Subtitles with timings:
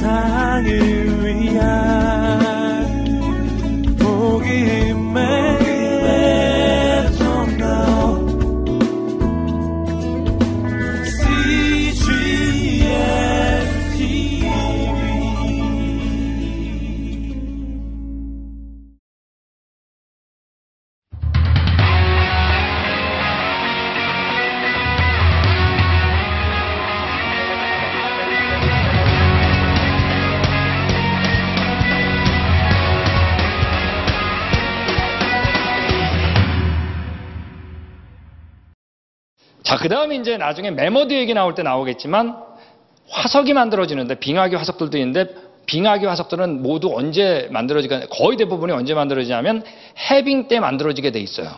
[0.00, 0.29] 세
[39.80, 42.36] 그 다음에 이제 나중에 메모드 얘기 나올 때 나오겠지만
[43.08, 45.34] 화석이 만들어지는데 빙하기 화석들도 있는데
[45.64, 49.62] 빙하기 화석들은 모두 언제 만들어지가 거의 대부분이 언제 만들어지냐면
[50.10, 51.48] 해빙 때 만들어지게 돼 있어요.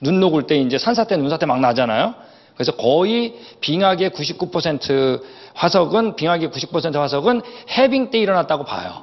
[0.00, 2.14] 눈 녹을 때 이제 산사태 눈사태 막 나잖아요.
[2.56, 5.22] 그래서 거의 빙하기의 99%
[5.54, 7.42] 화석은 빙하기의 90% 화석은
[7.78, 9.02] 해빙 때 일어났다고 봐요.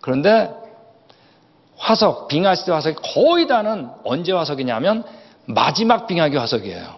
[0.00, 0.50] 그런데
[1.76, 5.04] 화석, 빙하시대 화석이 거의 다는 언제 화석이냐면
[5.44, 6.97] 마지막 빙하기 화석이에요.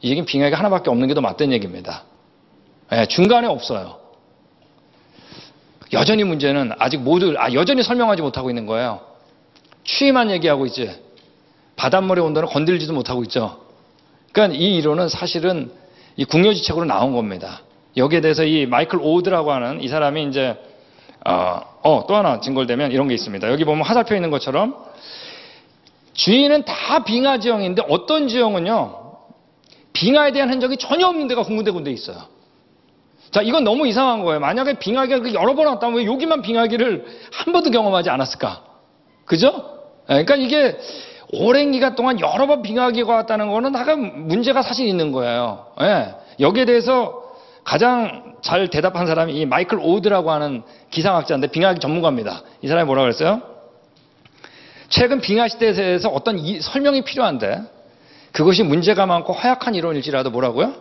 [0.00, 2.04] 이 얘기는 빙하기가 하나밖에 없는 게 더 맞다는 얘기입니다.
[2.92, 3.98] 예, 중간에 없어요.
[5.92, 9.00] 여전히 문제는 아직 모두 아 여전히 설명하지 못하고 있는 거예요.
[9.84, 10.90] 추위만 얘기하고 있지.
[11.76, 13.60] 바닷물의 온도는 건들지도 못하고 있죠.
[14.32, 15.70] 그러니까 이 이론은 사실은
[16.16, 17.60] 이 궁여지책으로 나온 겁니다.
[17.96, 20.56] 여기에 대해서 이 마이클 오드라고 하는 이 사람이 이제
[21.24, 23.50] 어, 어, 또 하나 증거되면 이런 게 있습니다.
[23.50, 24.74] 여기 보면 화살표 있는 것처럼
[26.14, 29.05] 주인은 다 빙하 지형인데 어떤 지형은요
[29.96, 32.18] 빙하에 대한 흔적이 전혀 없는 데가 군데군데 있어요.
[33.30, 34.40] 자, 이건 너무 이상한 거예요.
[34.40, 38.62] 만약에 빙하기가 그 여러 번 왔다면 왜 여기만 빙하기를 한 번도 경험하지 않았을까?
[39.24, 39.78] 그죠?
[40.10, 40.76] 예, 그러니까 이게
[41.32, 45.66] 오랜 기간 동안 여러 번 빙하기가 왔다는 거는 약간 문제가 사실 있는 거예요.
[45.80, 47.22] 예, 여기에 대해서
[47.64, 52.42] 가장 잘 대답한 사람이 이 마이클 오드라고 하는 기상학자인데 빙하기 전문가입니다.
[52.62, 53.42] 이 사람이 뭐라고 그랬어요?
[54.88, 57.62] 최근 빙하 시대에 대해서 어떤 이- 설명이 필요한데
[58.36, 60.74] 그것이 문제가 많고 허약한 이론일지라도 뭐라고요?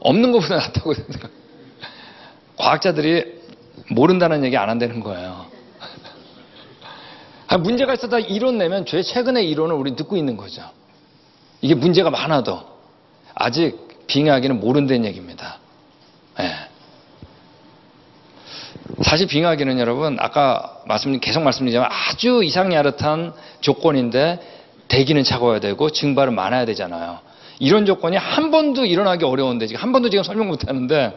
[0.00, 1.30] 없는 것보다 낫다고 생각.
[2.56, 3.42] 과학자들이
[3.90, 5.44] 모른다는 얘기 안 한다는 거예요.
[7.48, 10.62] 아, 문제가 있어다 이론 내면 죄 최근의 이론을 우리 듣고 있는 거죠.
[11.60, 12.62] 이게 문제가 많아도
[13.34, 15.58] 아직 빙하기는 모른다는 얘기입니다.
[16.40, 16.54] 예.
[19.02, 24.61] 사실 빙하기는 여러분 아까 말씀 계속 말씀드리지만 아주 이상야릇한 조건인데
[24.92, 27.20] 대기는 차가워야 되고 증발은 많아야 되잖아요.
[27.58, 31.16] 이런 조건이 한 번도 일어나기 어려운데 지금 한 번도 지금 설명 못 하는데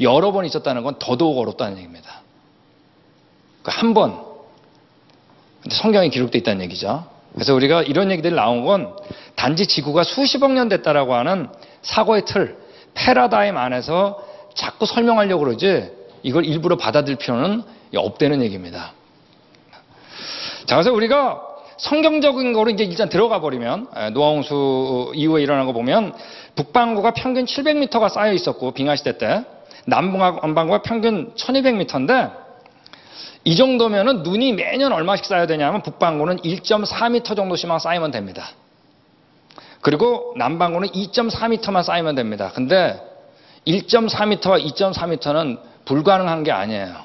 [0.00, 2.20] 여러 번 있었다는 건 더더욱 어렵다는 얘기입니다.
[3.64, 4.22] 그한 번.
[5.60, 7.04] 근데 성경에 기록되어 있다는 얘기죠.
[7.34, 8.94] 그래서 우리가 이런 얘기들이 나온 건
[9.34, 11.48] 단지 지구가 수십억 년 됐다라고 하는
[11.82, 12.56] 사고의 틀,
[12.94, 15.90] 패러다임 안에서 자꾸 설명하려고 그러지
[16.22, 18.92] 이걸 일부러 받아들일 필요는 없다는 얘기입니다.
[20.66, 26.14] 자, 그래서 우리가 성경적인 거로 이제 일단 들어가 버리면 에, 노아홍수 이후에 일어난 거 보면
[26.54, 29.44] 북반구가 평균 700m가 쌓여 있었고 빙하 시대 때
[29.86, 32.32] 남반구가 평균 1200m인데
[33.44, 38.50] 이 정도면은 눈이 매년 얼마씩 쌓여야 되냐면 북반구는 1.4m 정도씩만 쌓이면 됩니다.
[39.82, 42.50] 그리고 남반구는 2.4m만 쌓이면 됩니다.
[42.52, 43.00] 근데
[43.66, 46.96] 1.4m와 2.4m는 불가능한 게 아니에요.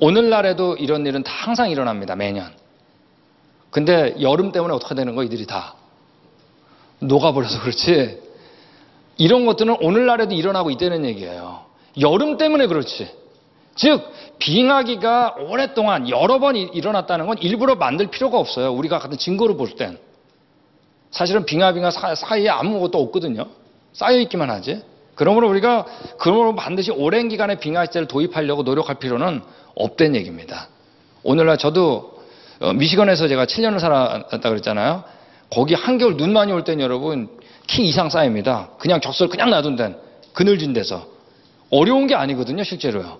[0.00, 2.16] 오늘날에도 이런 일은 다 항상 일어납니다.
[2.16, 2.61] 매년.
[3.72, 5.74] 근데 여름 때문에 어떻게 되는 거 이들이 다
[7.00, 8.20] 녹아버려서 그렇지.
[9.16, 11.62] 이런 것들은 오늘날에도 일어나고 있다는 얘기예요.
[12.00, 13.10] 여름 때문에 그렇지.
[13.74, 14.02] 즉
[14.38, 18.72] 빙하기가 오랫동안 여러 번 이- 일어났다는 건 일부러 만들 필요가 없어요.
[18.74, 19.98] 우리가 같은 증거로 볼 땐.
[21.10, 23.46] 사실은 빙하빙하 사- 사이에 아무것도 없거든요.
[23.94, 24.82] 쌓여 있기만 하지.
[25.14, 25.86] 그러므로 우리가
[26.18, 29.42] 그러므로 반드시 오랜 기간의 빙하 시대를 도입하려고 노력할 필요는
[29.74, 30.68] 없다는 얘기입니다.
[31.22, 32.11] 오늘날 저도
[32.62, 35.04] 어, 미시건에서 제가 7년을 살았다 그랬잖아요.
[35.50, 37.28] 거기 한겨울 눈 많이 올 땐 여러분
[37.66, 38.70] 키 이상 쌓입니다.
[38.78, 39.96] 그냥 적설 그냥 놔둔 데는
[40.32, 41.06] 그늘진 데서
[41.70, 43.18] 어려운 게 아니거든요, 실제로요.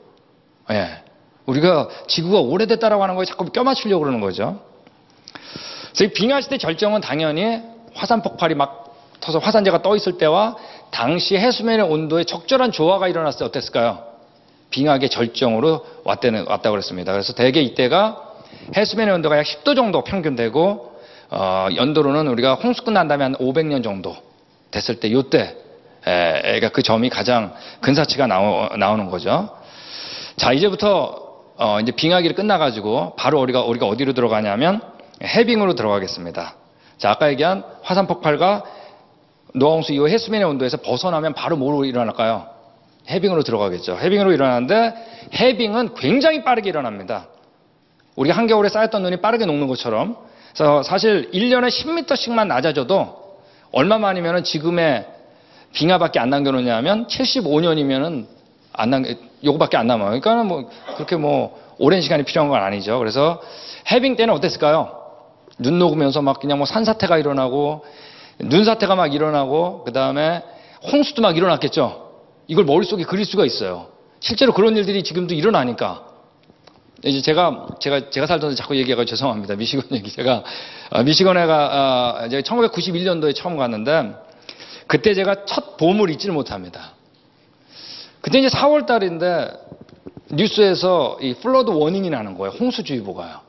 [0.71, 1.03] 예.
[1.47, 4.61] 우리가 지구가 오래됐다라고 하는 거에 자꾸 껴맞추려고 그러는 거죠.
[5.93, 7.61] 그래서 이 빙하 시대 절정은 당연히
[7.95, 10.57] 화산 폭발이 막 터서 화산재가 떠 있을 때와
[10.91, 14.05] 당시 해수면의 온도에 적절한 조화가 일어났을 때 어땠을까요?
[14.71, 17.13] 빙하의 절정으로 왔다는, 왔다고 그랬습니다.
[17.13, 18.32] 그래서 대개 이때가
[18.77, 20.93] 해수면의 온도가 약 10도 정도 평균 되고,
[21.31, 24.17] 어, 연도로는 우리가 홍수 끝난 다음에 한 500년 정도
[24.71, 25.57] 됐을 때, 요때,
[26.07, 29.57] 에, 가그 점이 가장 근사치가 나오, 나오는 거죠.
[30.37, 31.23] 자, 이제부터,
[31.57, 34.83] 어, 이제 빙하기를 끝나가지고, 바로 우리가, 우리가 어디로 들어가냐면,
[35.23, 36.55] 해빙으로 들어가겠습니다.
[36.99, 38.65] 자, 아까 얘기한 화산 폭발과
[39.55, 42.47] 노홍수 이후 해수면의 온도에서 벗어나면 바로 뭐로 일어날까요?
[43.09, 43.99] 해빙으로 들어가겠죠.
[43.99, 44.95] 해빙으로 일어나는데
[45.35, 47.27] 해빙은 굉장히 빠르게 일어납니다.
[48.17, 50.17] 우리가 한겨울에 쌓였던 눈이 빠르게 녹는 것처럼.
[50.53, 53.23] 그래서 사실 1년에 10m씩만 낮아져도
[53.73, 55.07] 얼마만이면 지금의
[55.73, 58.27] 빙하밖에 안 남겨놓냐면 75년이면은
[58.75, 59.15] 안 남겨,
[59.45, 60.21] 요거밖에 안 남아요.
[60.21, 62.99] 그러니까 뭐 그렇게 뭐 오랜 시간이 필요한 건 아니죠.
[62.99, 63.41] 그래서
[63.91, 65.01] 해빙 때는 어땠을까요?
[65.59, 67.85] 눈 녹으면서 막 그냥 뭐 산사태가 일어나고
[68.39, 70.43] 눈사태가 막 일어나고 그 다음에
[70.91, 72.11] 홍수도 막 일어났겠죠.
[72.47, 73.87] 이걸 머릿속에 그릴 수가 있어요.
[74.21, 76.07] 실제로 그런 일들이 지금도 일어나니까
[77.05, 79.57] 이제 제가 제가 제가 살던 데 자꾸 얘기해가 죄송합니다.
[79.57, 80.45] 미시건 얘기 제가
[80.91, 84.15] 어, 미시건에가 어, 이제 1991년도에 처음 갔는데
[84.87, 86.93] 그때 제가 첫 봄을 잊지를 못합니다.
[88.21, 89.51] 그때 이제 4월 달인데
[90.31, 92.55] 뉴스에서 이 flood warning이 나는 거예요.
[92.59, 93.41] 홍수주의보가요.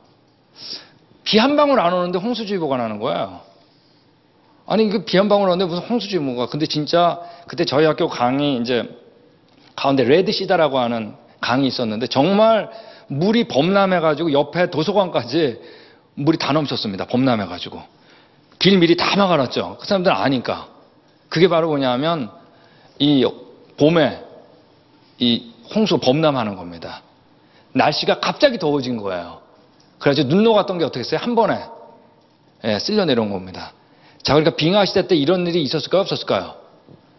[1.22, 3.40] 비 한 방울 안 오는데 홍수주의보가 나는 거예요.
[4.66, 8.88] 아니 그 비 한 방울 오는데 무슨 홍수주의보가 근데 진짜 그때 저희 학교 강이 이제
[9.76, 12.70] 가운데 Red Cedar라고 하는 강이 있었는데 정말
[13.08, 15.60] 물이 범람해가지고 옆에 도서관까지
[16.14, 17.06] 물이 다 넘쳤습니다.
[17.06, 17.82] 범람해가지고
[18.58, 19.78] 길 미리 다 막아놨죠.
[19.80, 20.68] 그 사람들은 아니까
[21.28, 22.30] 그게 바로 뭐냐면
[22.98, 23.28] 이
[23.76, 24.22] 봄에
[25.18, 27.02] 이 홍수 범람하는 겁니다.
[27.72, 29.40] 날씨가 갑자기 더워진 거예요.
[29.98, 31.20] 그래가지고 눈 녹았던 게 어떻게 했어요?
[31.22, 31.60] 한 번에
[32.64, 33.72] 예, 쓸려 내려온 겁니다.
[34.22, 36.00] 자, 그러니까 빙하 시대 때 이런 일이 있었을까요?
[36.02, 36.54] 없었을까요?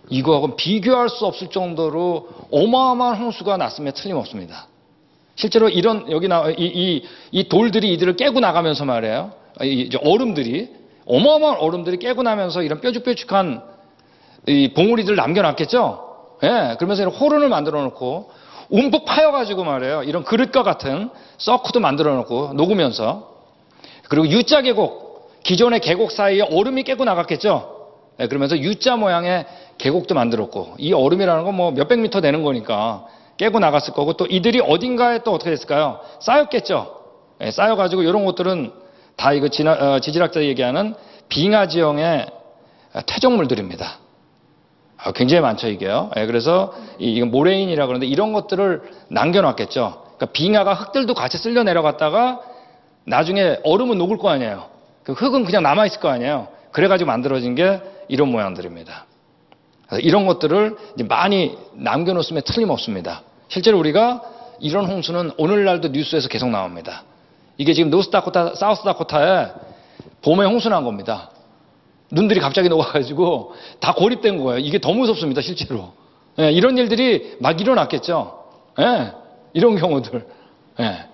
[0.09, 4.67] 이거하고는 비교할 수 없을 정도로 어마어마한 홍수가 났으면 틀림없습니다.
[5.35, 9.31] 실제로 이런 여기 나이이 이 돌들이 이들을 깨고 나가면서 말이에요.
[9.63, 10.69] 이 이제 얼음들이
[11.05, 13.61] 어마어마한 얼음들이 깨고 나면서 이런 뾰족뾰족한
[14.47, 16.05] 이 봉우리들 남겨놨겠죠.
[16.43, 18.31] 예, 그러면서 이런 호른을 만들어 놓고
[18.69, 20.03] 움푹 파여가지고 말이에요.
[20.03, 23.35] 이런 그릇과 같은 서크도 만들어 놓고 녹으면서
[24.09, 27.71] 그리고 U자 계곡 기존의 계곡 사이에 얼음이 깨고 나갔겠죠.
[28.19, 29.45] 예, 그러면서 U자 모양의
[29.77, 33.05] 계곡도 만들었고 이 얼음이라는 건 뭐 몇백 미터 되는 거니까
[33.37, 35.99] 깨고 나갔을 거고 또 이들이 어딘가에 또 어떻게 됐을까요?
[36.19, 37.03] 쌓였겠죠.
[37.41, 38.71] 예, 쌓여가지고 이런 것들은
[39.17, 40.95] 다 이거 지나, 어, 지질학자들이 얘기하는
[41.29, 42.27] 빙하 지형의
[43.07, 43.97] 퇴적물들입니다.
[44.97, 46.11] 아, 굉장히 많죠 이게요.
[46.17, 50.03] 예, 그래서 이, 이건 모레인이라 그러는데 이런 것들을 남겨놨겠죠.
[50.15, 52.39] 그러니까 빙하가 흙들도 같이 쓸려 내려갔다가
[53.05, 54.65] 나중에 얼음은 녹을 거 아니에요.
[55.03, 56.47] 그 흙은 그냥 남아 있을 거 아니에요.
[56.71, 59.05] 그래가지고 만들어진 게 이런 모양들입니다.
[60.01, 60.77] 이런 것들을
[61.07, 63.21] 많이 남겨놓으면 틀림없습니다.
[63.47, 64.21] 실제로 우리가
[64.59, 67.03] 이런 홍수는 오늘날도 뉴스에서 계속 나옵니다.
[67.57, 69.47] 이게 지금 노스다코타, 사우스다코타에
[70.21, 71.29] 봄에 홍수 난 겁니다.
[72.11, 74.59] 눈들이 갑자기 녹아가지고 다 고립된 거예요.
[74.59, 75.93] 이게 더 무섭습니다, 실제로.
[76.39, 78.43] 예, 이런 일들이 막 일어났겠죠.
[78.79, 79.11] 예,
[79.53, 80.25] 이런 경우들.
[80.79, 81.05] 예.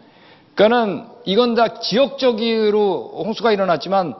[0.56, 4.15] 그러니까는 이건 다 지역적으로 홍수가 일어났지만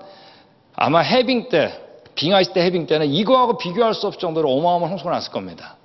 [0.76, 1.74] 아마 해빙 때,
[2.16, 5.78] 빙하시 때 해빙 때는 이거하고 비교할 수 없을 정도로 어마어마한 홍수가 났을 겁니다.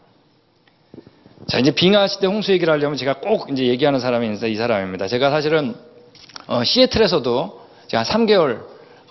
[1.46, 5.06] 자, 이제 빙하시 때 홍수 얘기를 하려면 제가 꼭 이제 얘기하는 사람이 있는데 이 사람입니다.
[5.06, 5.76] 제가 사실은
[6.48, 8.64] 어, 시애틀에서도 제가 한 3개월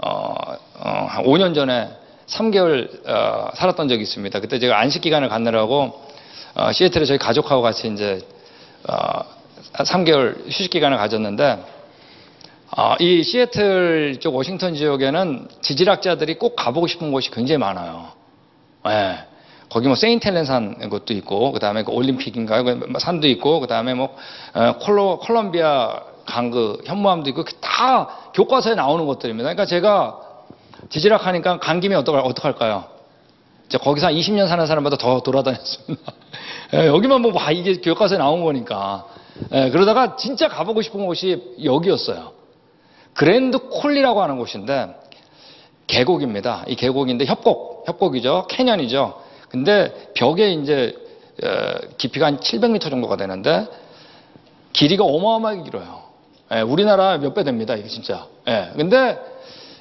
[0.04, 0.36] 어,
[0.80, 1.90] 어, 한 5년 전에
[2.28, 4.40] 3개월 어, 살았던 적이 있습니다.
[4.40, 6.02] 그때 제가 안식 기간을 갖느라고
[6.56, 8.20] 어, 시애틀에 저희 가족하고 같이 이제
[8.88, 9.22] 어,
[9.84, 11.75] 3개월 휴식 기간을 가졌는데
[12.78, 18.10] 어, 이 시애틀 쪽 워싱턴 지역에는 지질학자들이 꼭 가보고 싶은 곳이 굉장히 많아요.
[18.88, 19.20] 예.
[19.70, 22.64] 거기 뭐 세인트 헬렌 산 것도 있고 그 다음에 그 올림픽인가요?
[22.64, 24.16] 그 산도 있고 그 다음에 뭐
[24.54, 29.44] 어, 콜로 콜롬비아 강 그 현무암도 있고 다 교과서에 나오는 것들입니다.
[29.44, 30.20] 그러니까 제가
[30.90, 32.86] 지질학 하니까 간 김에 어떡, 어떡할까요?
[33.68, 36.14] 이제 거기서 한 20년 사는 사람마다 더 돌아다녔습니다.
[36.74, 39.06] 예, 여기만 뭐, 와, 이게 교과서에 나온 거니까.
[39.54, 42.32] 예, 그러다가 진짜 가보고 싶은 곳이 여기였어요.
[43.16, 44.94] 그랜드 콜리라고 하는 곳인데,
[45.88, 46.66] 계곡입니다.
[46.68, 48.46] 이 계곡인데 협곡, 협곡이죠.
[48.50, 49.22] 캐년이죠.
[49.50, 50.96] 근데 벽에 이제,
[51.44, 51.48] 어,
[51.98, 53.68] 깊이가 한 700m 정도가 되는데,
[54.74, 56.04] 길이가 어마어마하게 길어요.
[56.54, 57.76] 예, 우리나라 몇 배 됩니다.
[57.76, 58.28] 이게 진짜.
[58.48, 59.18] 예, 근데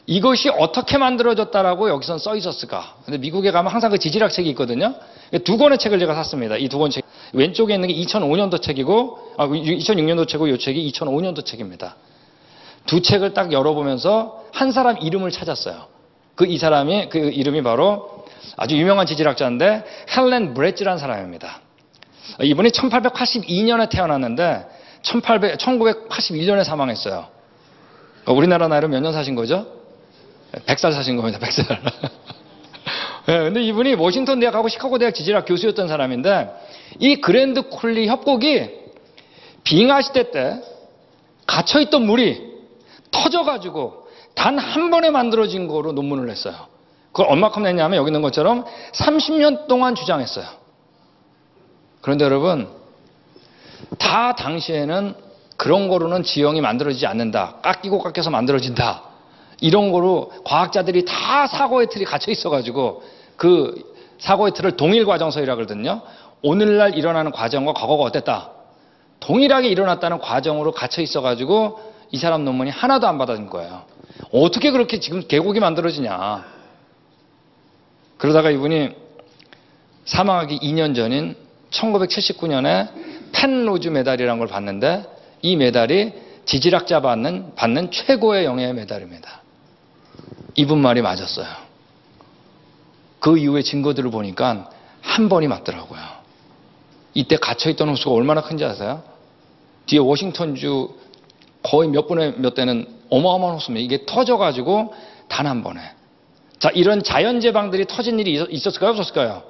[0.06, 2.94] 이것이 어떻게 만들어졌다라고 여기선 써 있었을까?
[3.04, 4.94] 근데 미국에 가면 항상 그 지질학 책이 있거든요.
[5.44, 6.56] 두 권의 책을 제가 샀습니다.
[6.56, 7.04] 이 두 권 책.
[7.32, 11.96] 왼쪽에 있는 게 2005년도 책이고, 아, 2006년도 책이고, 이 책이 2005년도 책입니다.
[12.86, 15.86] 두 책을 딱 열어보면서 한 사람 이름을 찾았어요.
[16.34, 18.24] 그 이 사람이, 그 이름이 바로
[18.56, 19.84] 아주 유명한 지질학자인데,
[20.16, 21.60] 헬렌 브레츠라는 사람입니다.
[22.42, 24.66] 이분이 1882년에 태어났는데,
[25.02, 27.26] 1800, 1981년에 사망했어요.
[28.26, 29.66] 우리나라 나이로 몇 년 사신 거죠?
[30.66, 31.78] 100살 사신 겁니다, 100살.
[33.26, 36.48] 네, 근데 이분이 워싱턴 대학하고 시카고 대학 지질학 교수였던 사람인데,
[36.98, 38.70] 이 그랜드 콜리 협곡이
[39.62, 40.60] 빙하 시대 때
[41.46, 42.53] 갇혀있던 물이
[43.14, 46.54] 터져가지고 단 한 번에 만들어진 거로 논문을 냈어요.
[47.12, 50.44] 그걸 얼마큼 냈냐면 여기 있는 것처럼 30년 동안 주장했어요.
[52.00, 52.68] 그런데 여러분,
[53.98, 55.14] 다 당시에는
[55.56, 57.56] 그런 거로는 지형이 만들어지지 않는다.
[57.62, 59.02] 깎이고 깎여서 만들어진다.
[59.60, 63.04] 이런 거로 과학자들이 다 사고의 틀이 갇혀 있어가지고
[63.36, 66.02] 그 사고의 틀을 동일 과정설이라 그러거든요.
[66.42, 68.50] 오늘날 일어나는 과정과 과거가 어땠다.
[69.20, 73.82] 동일하게 일어났다는 과정으로 갇혀 있어가지고 이 사람 논문이 하나도 안 받아진 거예요.
[74.30, 76.44] 어떻게 그렇게 지금 계곡이 만들어지냐.
[78.18, 78.90] 그러다가 이분이
[80.04, 81.34] 사망하기 2년 전인
[81.70, 85.04] 1979년에 펜로즈 메달이라는 걸 받는데
[85.42, 86.12] 이 메달이
[86.44, 89.42] 지질학자 받는, 받는 최고의 영예의 메달입니다.
[90.54, 91.48] 이분 말이 맞았어요.
[93.18, 96.00] 그 이후에 증거들을 보니까 한 번이 맞더라고요.
[97.14, 99.02] 이때 갇혀있던 호수가 얼마나 큰지 아세요?
[99.86, 101.02] 뒤에 워싱턴주
[101.64, 103.84] 거의 몇 분의 몇 대는 어마어마한 호수입니다.
[103.84, 104.94] 이게 터져가지고
[105.28, 105.80] 단 한 번에.
[106.58, 108.90] 자, 이런 자연 재방들이 터진 일이 있- 있었을까요?
[108.90, 109.42] 없었을까요?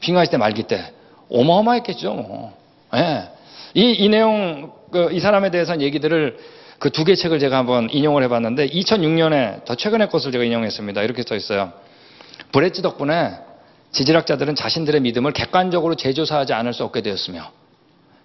[0.00, 0.92] 빙하시 대 말기 때.
[1.30, 2.52] 어마어마했겠죠, 뭐.
[2.94, 3.28] 예.
[3.74, 6.38] 이, 이 내용, 그, 이 사람에 대해서는 얘기들을
[6.78, 11.02] 그 두 개 책을 제가 한번 인용을 해봤는데 2006년에 더 최근의 것을 제가 인용했습니다.
[11.02, 11.72] 이렇게 써 있어요.
[12.52, 13.32] 브레츠 덕분에
[13.92, 17.50] 지질학자들은 자신들의 믿음을 객관적으로 재조사하지 않을 수 없게 되었으며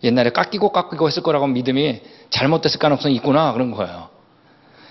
[0.03, 4.09] 옛날에 깎이고 깎이고 했을 거라고 믿음이 잘못됐을 가능성이 있구나 그런 거예요.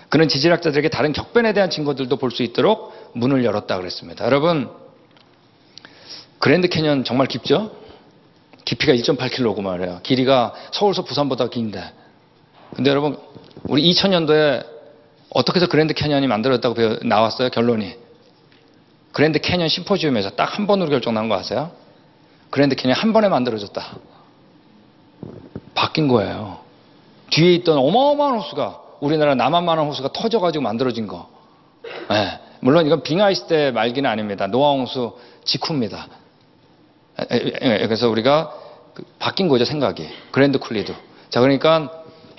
[0.08, 4.24] 그는 지질학자들에게 다른 격변에 대한 증거들도 볼 수 있도록 문을 열었다 그랬습니다.
[4.24, 4.70] 여러분
[6.38, 7.72] 그랜드 캐년 정말 깊죠?
[8.64, 10.00] 깊이가 1.8km고 말이에요.
[10.02, 11.82] 길이가 서울서 부산보다 긴데.
[12.76, 13.18] 근데 여러분
[13.64, 14.66] 우리 2000년도에
[15.30, 17.50] 어떻게 해서 그랜드 캐년이 만들어졌다고 배워- 나왔어요?
[17.50, 17.96] 결론이.
[19.12, 21.72] 그랜드 캐년 심포지움에서 딱 한 번으로 결정 난 거 아세요?
[22.50, 23.96] 그랜드 캐년 한 번에 만들어졌다.
[25.74, 26.58] 바뀐 거예요.
[27.34, 31.28] 뒤에 있던 어마어마한 호수가 우리나라 남한만한 호수가 터져가지고 만들어진 거.
[32.12, 34.46] 예, 물론 이건 빙하시대 말기는 아닙니다.
[34.46, 36.06] 노아홍수 직후입니다.
[37.18, 38.52] 에, 에, 에, 그래서 우리가
[38.94, 40.08] 그 바뀐 거죠 생각이.
[40.30, 40.94] 그랜드 쿨리도.
[41.28, 41.90] 자 그러니까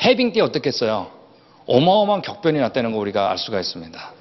[0.02, 1.08] 해빙 때 어떻겠어요?
[1.68, 4.14] 어마어마한 격변이 났다는 거 우리가 알 수가 있습니다.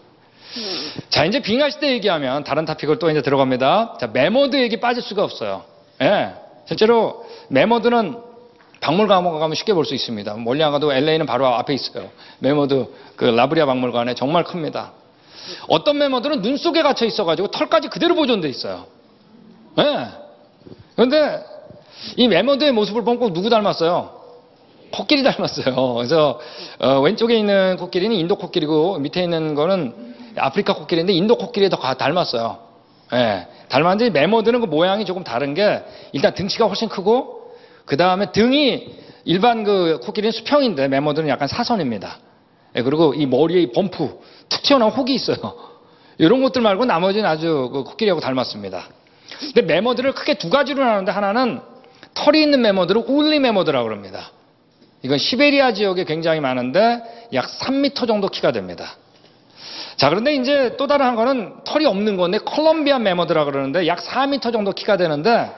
[1.08, 3.98] 자, 이제 빙하시대 얘기하면 다른 topic을 또 이제 들어갑니다.
[4.00, 5.64] 자, 매머드 얘기 빠질 수가 없어요.
[6.00, 6.32] 예.
[6.66, 8.16] 실제로 매머드는
[8.84, 10.34] 박물관 가면 쉽게 볼 수 있습니다.
[10.34, 12.10] 멀리 안 가도 LA는 바로 앞에 있어요.
[12.40, 12.86] 매머드
[13.16, 14.92] 그 라브레아 박물관에 정말 큽니다.
[15.68, 18.84] 어떤 매머드는 눈 속에 갇혀 있어가지고 털까지 그대로 보존돼 있어요.
[19.78, 20.06] 예.
[20.96, 21.42] 그런데
[22.16, 24.10] 이 매머드의 모습을 보면 꼭 누구 닮았어요?
[24.92, 25.94] 코끼리 닮았어요.
[25.94, 26.38] 그래서
[26.78, 31.94] 어, 왼쪽에 있는 코끼리는 인도 코끼리고 밑에 있는 거는 아프리카 코끼리인데 인도 코끼리에 더 가-
[31.94, 32.58] 닮았어요.
[33.14, 37.43] 예, 닮았는데 매머드는 그 모양이 조금 다른 게 일단 덩치가 훨씬 크고
[37.84, 42.18] 그 다음에 등이 일반 그 코끼리는 수평인데 매머드는 약간 사선입니다.
[42.76, 45.36] 예, 그리고 이 머리에 이 bump 툭 튀어나온 혹이 있어요.
[46.18, 48.88] 이런 것들 말고 나머지는 아주 그 코끼리하고 닮았습니다.
[49.40, 51.60] 근데 매머드를 크게 두 가지로 나누는데 하나는
[52.14, 54.30] 털이 있는 매머드를 woolly mammoth라고 합니다.
[55.02, 57.02] 이건 시베리아 지역에 굉장히 많은데
[57.34, 58.96] 약 3m 정도 키가 됩니다.
[59.96, 64.52] 자, 그런데 이제 또 다른 한 거는 털이 없는 건데 컬럼비아 매머드라 그러는데 약 4m
[64.52, 65.50] 정도 키가 되는데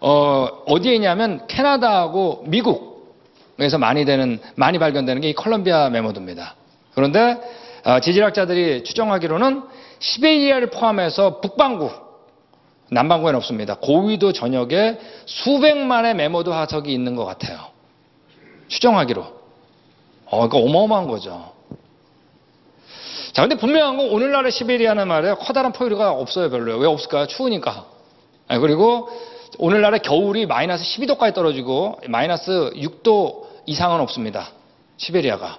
[0.00, 6.54] 어, 어디에 있냐면 캐나다하고 미국에서 많이 되는 많이 발견되는 게 이 컬럼비아 매머드입니다.
[6.94, 7.40] 그런데
[7.84, 9.62] 어, 지질학자들이 추정하기로는
[10.00, 11.90] 시베리아를 포함해서 북반구
[12.90, 13.74] 남반구에는 없습니다.
[13.76, 17.58] 고위도 전역에 수백만의 매머드 화석이 있는 것 같아요.
[18.68, 19.24] 추정하기로.
[20.30, 21.52] 어, 이거 어마어마한 거죠.
[23.32, 25.36] 자, 근데 분명한 건 오늘날의 시베리아는 말이에요.
[25.36, 26.78] 커다란 포유류가 없어요, 별로요.
[26.78, 27.26] 왜 없을까요?
[27.26, 27.86] 추우니까.
[28.48, 29.08] 아, 그리고
[29.58, 34.48] 오늘날의 겨울이 마이너스 12도까지 떨어지고 마이너스 6도 이상은 없습니다.
[34.96, 35.58] 시베리아가.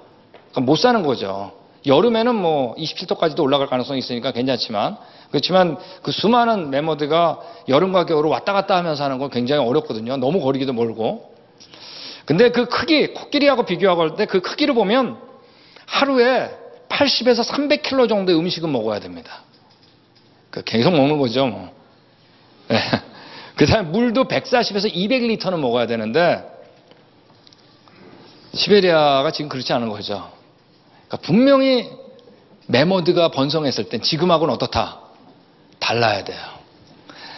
[0.52, 1.52] 그러니까 못 사는 거죠.
[1.86, 4.98] 여름에는 뭐 27도까지도 올라갈 가능성이 있으니까 괜찮지만
[5.32, 10.18] 그렇지만 그 수많은 메모드가 여름과 겨울을 왔다 갔다 하면서 하는 건 굉장히 어렵거든요.
[10.18, 11.34] 너무 거리기도 멀고.
[12.26, 15.18] 근데 그 크기, 코끼리하고 비교하고 할 때 그 크기를 보면
[15.86, 16.50] 하루에
[16.90, 19.42] 80에서 300kg 정도의 음식은 먹어야 됩니다.
[20.50, 21.70] 그 계속 먹는 거죠, 뭐.
[23.60, 26.50] 그 다음에 물도 140에서 200리터는 먹어야 되는데,
[28.54, 30.32] 시베리아가 지금 그렇지 않은 거죠.
[31.08, 31.90] 그러니까 분명히
[32.68, 35.02] 메모드가 번성했을 땐 지금하고는 어떻다?
[35.78, 36.40] 달라야 돼요.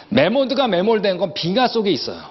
[0.09, 2.21] 메모드가 매몰된 건 빙하 속에 있어요.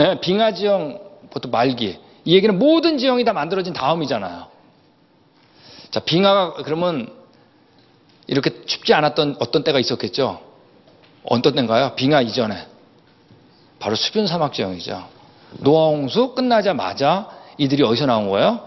[0.00, 1.98] 예, 빙하 지형, 보통 말기.
[2.26, 4.46] 이 얘기는 모든 지형이 다 만들어진 다음이잖아요.
[5.90, 7.10] 자, 빙하가 그러면
[8.26, 10.51] 이렇게 춥지 않았던 어떤 때가 있었겠죠?
[11.24, 11.94] 어떤 때인가요?
[11.94, 12.66] 빙하 이전에.
[13.78, 15.04] 바로 수변 사막 지형이죠.
[15.58, 18.60] 노아 홍수 끝나자마자 이들이 어디서 나온 거예요?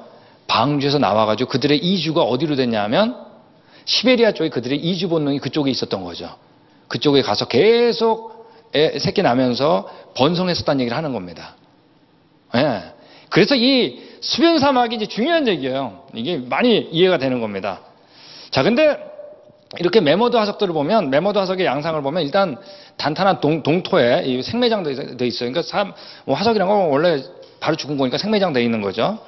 [0.47, 3.17] 방주에서 나와가지고 그들의 이주가 어디로 됐냐면
[3.85, 6.35] 시베리아 쪽에 그들의 이주 본능이 그쪽에 있었던 거죠.
[6.87, 8.35] 그쪽에 가서 계속
[8.75, 11.55] 애, 새끼 나면서 번성했었다는 얘기를 하는 겁니다.
[12.55, 12.81] 예.
[13.29, 16.05] 그래서 이 수변 사막이 이제 중요한 얘기예요.
[16.13, 17.81] 이게 많이 이해가 되는 겁니다.
[18.51, 18.97] 자, 근데
[19.79, 22.57] 이렇게 매머드 화석들을 보면 매머드 화석의 양상을 보면 일단
[22.97, 25.51] 단단한 동, 동토에 이 생매장 돼 있어요.
[25.51, 25.93] 그러니까 사람,
[26.25, 27.23] 뭐 화석이란 건 원래
[27.59, 29.19] 바로 죽은 거니까 생매장 돼 있는 거죠.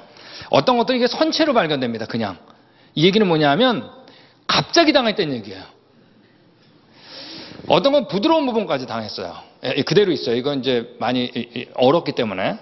[0.50, 2.06] 어떤 것들은 이게 선 채로 발견됩니다.
[2.06, 2.38] 그냥
[2.94, 3.90] 이 얘기는 뭐냐면
[4.46, 5.62] 갑자기 당했다는 얘기예요.
[7.66, 9.36] 어떤 건 부드러운 부분까지 당했어요.
[9.64, 10.36] 예, 그대로 있어요.
[10.36, 11.30] 이건 이제 많이
[11.74, 12.56] 얼었기 때문에.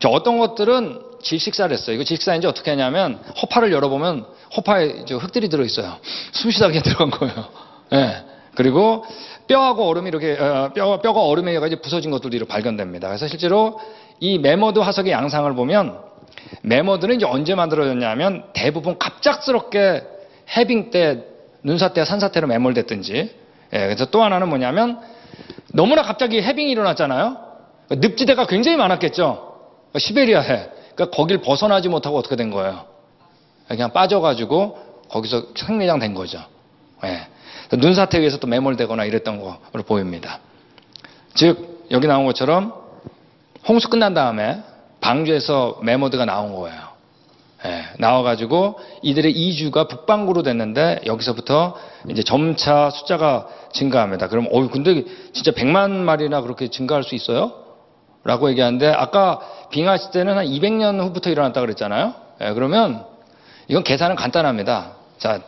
[0.00, 1.94] 저 어떤 것들은 질식사를 했어요.
[1.94, 4.26] 이거 질식사인지 어떻게 아냐면 허파를 열어보면
[4.56, 5.96] 허파에 흙들이 들어있어요.
[6.32, 7.48] 숨쉬다가 들어간 거예요.
[7.94, 8.24] 예.
[8.54, 9.04] 그리고
[9.46, 13.08] 뼈하고 얼음이 이렇게 어, 뼈, 뼈가 얼음에 가지고 부서진 것들도 발견됩니다.
[13.08, 13.80] 그래서 실제로
[14.20, 15.98] 이 매머드 화석의 양상을 보면
[16.62, 20.02] 매머드는 이제 언제 만들어졌냐면 대부분 갑작스럽게
[20.56, 21.24] 해빙 때
[21.62, 23.34] 눈사태와 산사 태로 매몰됐든지
[23.74, 25.00] 예, 그래서 또 하나는 뭐냐면
[25.72, 27.38] 너무나 갑자기 해빙이 일어났잖아요.
[27.90, 29.52] 늪지대가 굉장히 많았겠죠.
[29.96, 30.70] 시베리아에.
[30.94, 32.91] 그러니까 거길 벗어나지 못하고 어떻게 된 거예요?
[33.76, 36.42] 그냥 빠져가지고 거기서 생매장 된 거죠.
[37.04, 37.26] 예.
[37.76, 40.40] 눈사태에 의해서 또 매몰되거나 이랬던 거로 보입니다.
[41.34, 42.74] 즉 여기 나온 것처럼
[43.66, 44.62] 홍수 끝난 다음에
[45.00, 46.92] 방주에서 메모드가 나온 거예요.
[47.64, 51.76] 예, 나와가지고 이들의 이주가 북방구로 됐는데 여기서부터
[52.08, 54.28] 이제 점차 숫자가 증가합니다.
[54.28, 57.52] 그럼 어 근데 진짜 100만 마리나 그렇게 증가할 수 있어요?
[58.24, 62.14] 라고 얘기하는데 아까 빙하 시대는 한 200년 후부터 일어났다 그랬잖아요.
[62.42, 63.04] 예, 그러면
[63.68, 64.92] 이건 계산은 간단합니다.
[65.18, 65.40] 자,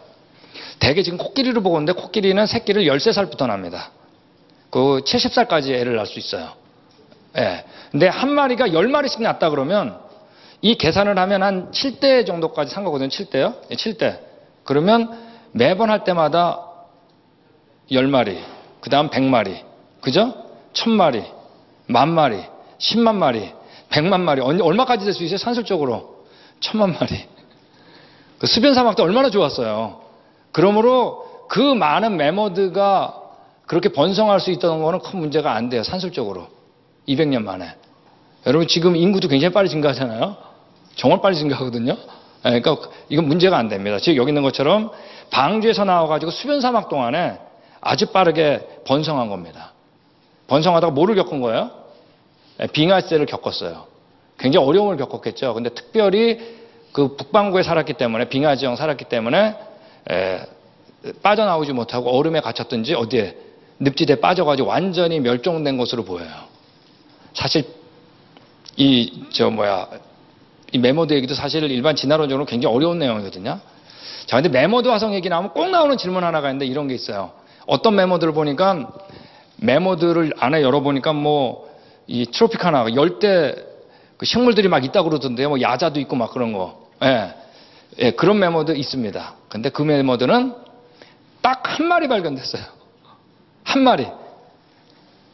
[0.78, 3.90] 대개 지금 코끼리를 보고 있는데 코끼리는 새끼를 13살부터 납니다.
[4.70, 6.52] 그 70살까지 애를 낳을 수 있어요.
[7.38, 7.64] 예.
[7.90, 9.98] 근데 한 마리가 10마리씩 낳다 그러면
[10.62, 13.08] 이 계산을 하면 한 7대 정도까지 산 거거든요.
[13.08, 13.56] 7대요.
[13.70, 14.18] 예, 7대.
[14.64, 15.16] 그러면
[15.52, 16.60] 매번 할 때마다
[17.90, 18.40] 10마리,
[18.80, 19.62] 그 다음 100마리,
[20.00, 20.34] 그죠?
[20.72, 21.24] 1000마리,
[21.86, 22.42] 만 마리,
[22.78, 23.52] 10만 마리,
[23.90, 25.38] 100만 마리, 얼마까지 될 수 있어요?
[25.38, 26.24] 산술적으로.
[26.60, 27.26] 1000만 마리.
[28.44, 30.00] 그 수변 사막도 얼마나 좋았어요.
[30.52, 33.22] 그러므로 그 많은 메모드가
[33.64, 35.82] 그렇게 번성할 수 있다는 거는 큰 문제가 안 돼요.
[35.82, 36.48] 산술적으로.
[37.08, 37.74] 200년 만에.
[38.46, 40.36] 여러분 지금 인구도 굉장히 빨리 증가하잖아요.
[40.94, 41.96] 정말 빨리 증가하거든요.
[42.44, 43.96] 예, 그러니까 이건 문제가 안 됩니다.
[43.98, 44.90] 즉 여기 있는 것처럼
[45.30, 47.38] 방주에서 나와가지고 수변 사막 동안에
[47.80, 49.72] 아주 빠르게 번성한 겁니다.
[50.48, 51.70] 번성하다가 뭐를 겪은 거예요?
[52.60, 53.86] 예, 빙하세를 겪었어요.
[54.38, 55.54] 굉장히 어려움을 겪었겠죠.
[55.54, 56.63] 근데 특별히
[56.94, 59.56] 그 북방구에 살았기 때문에 빙하 지형 살았기 때문에
[60.10, 60.40] 에,
[61.22, 63.36] 빠져나오지 못하고 얼음에 갇혔든지 어디에
[63.80, 66.30] 늪지대에 빠져가지고 완전히 멸종된 것으로 보여요.
[67.34, 67.64] 사실
[68.76, 69.88] 이 저 뭐야
[70.72, 73.60] 이 매머드 얘기도 사실 일반 진화론적으로 굉장히 어려운 내용이거든요.
[74.26, 77.32] 자, 근데 매머드 화석 얘기 나오면 꼭 나오는 질문 하나가 있는데 이런 게 있어요.
[77.66, 78.88] 어떤 매머드를 보니까
[79.58, 81.74] 매머드를 안에 열어보니까 뭐
[82.06, 83.54] 이 tropical이나 열대
[84.18, 85.48] 그 식물들이 막 있다고 그러던데요.
[85.48, 86.83] 뭐 야자도 있고 막 그런 거.
[87.02, 87.34] 예.
[87.98, 89.34] 예, 그런 매머드 있습니다.
[89.48, 90.54] 근데 그 매머드는
[91.42, 92.62] 딱 한 마리 발견됐어요.
[93.64, 94.06] 한 마리.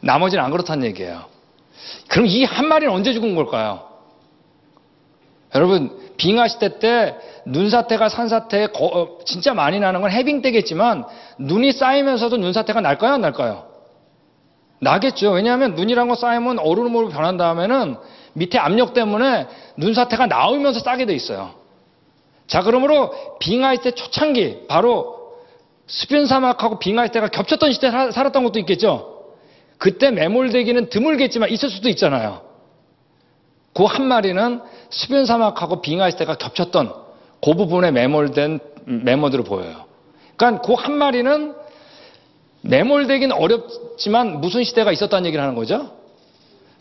[0.01, 1.25] 나머지는 안 그렇다는 얘기예요.
[2.07, 3.83] 그럼 이 한 마리는 언제 죽은 걸까요?
[5.53, 11.05] 여러분, 빙하 시대 때 눈사태가 산사태에 거, 진짜 많이 나는 건 해빙 때겠지만
[11.39, 13.13] 눈이 쌓이면서도 눈사태가 날까요?
[13.13, 13.65] 안 날까요?
[14.79, 15.31] 나겠죠.
[15.31, 17.97] 왜냐하면 눈이란 거 쌓이면 얼음으로 변한 다음에는
[18.33, 21.53] 밑에 압력 때문에 눈사태가 나오면서 싸게 돼 있어요.
[22.47, 25.21] 자, 그러므로 빙하의 때 초창기, 바로
[25.87, 29.25] 수변 사막하고 빙하의 때가 겹쳤던 시대에 살았던 것도 있겠죠.
[29.77, 32.41] 그때 매몰되기는 드물겠지만 있을 수도 있잖아요.
[33.73, 36.93] 그 한 마리는 수변 사막하고 빙하의 때가 겹쳤던
[37.43, 39.85] 그 부분에 매몰된 메모들을 보여요.
[40.35, 41.55] 그러니까 그 한 마리는
[42.61, 45.91] 매몰되기는 어렵지만 무슨 시대가 있었다는 얘기를 하는 거죠?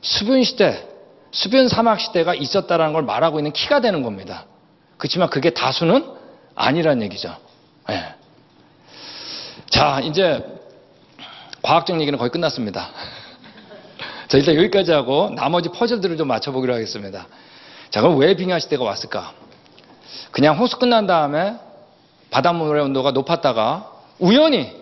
[0.02, 0.86] 수변 시대,
[1.32, 4.46] 수변 사막 시대가 있었다는 걸 말하고 있는 키가 되는 겁니다.
[4.96, 6.04] 그렇지만 그게 다수는
[6.54, 7.36] 아니란 얘기죠.
[7.88, 8.14] 네.
[9.70, 10.44] 자, 이제
[11.62, 12.90] 과학적 얘기는 거의 끝났습니다.
[14.28, 17.26] 자, 일단 여기까지 하고 나머지 퍼즐들을 좀 맞춰보기로 하겠습니다.
[17.90, 19.32] 자, 그럼 왜 빙하 시대가 왔을까?
[20.30, 21.56] 그냥 호수 끝난 다음에
[22.30, 24.76] 바닷물의 온도가 높았다가 우연히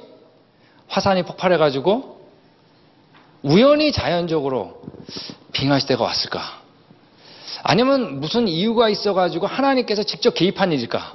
[0.89, 2.18] 화산이 폭발해가지고
[3.43, 4.83] 우연히 자연적으로
[5.53, 6.61] 빙하 시대가 왔을까?
[7.63, 11.15] 아니면 무슨 이유가 있어가지고 하나님께서 직접 개입한 일일까?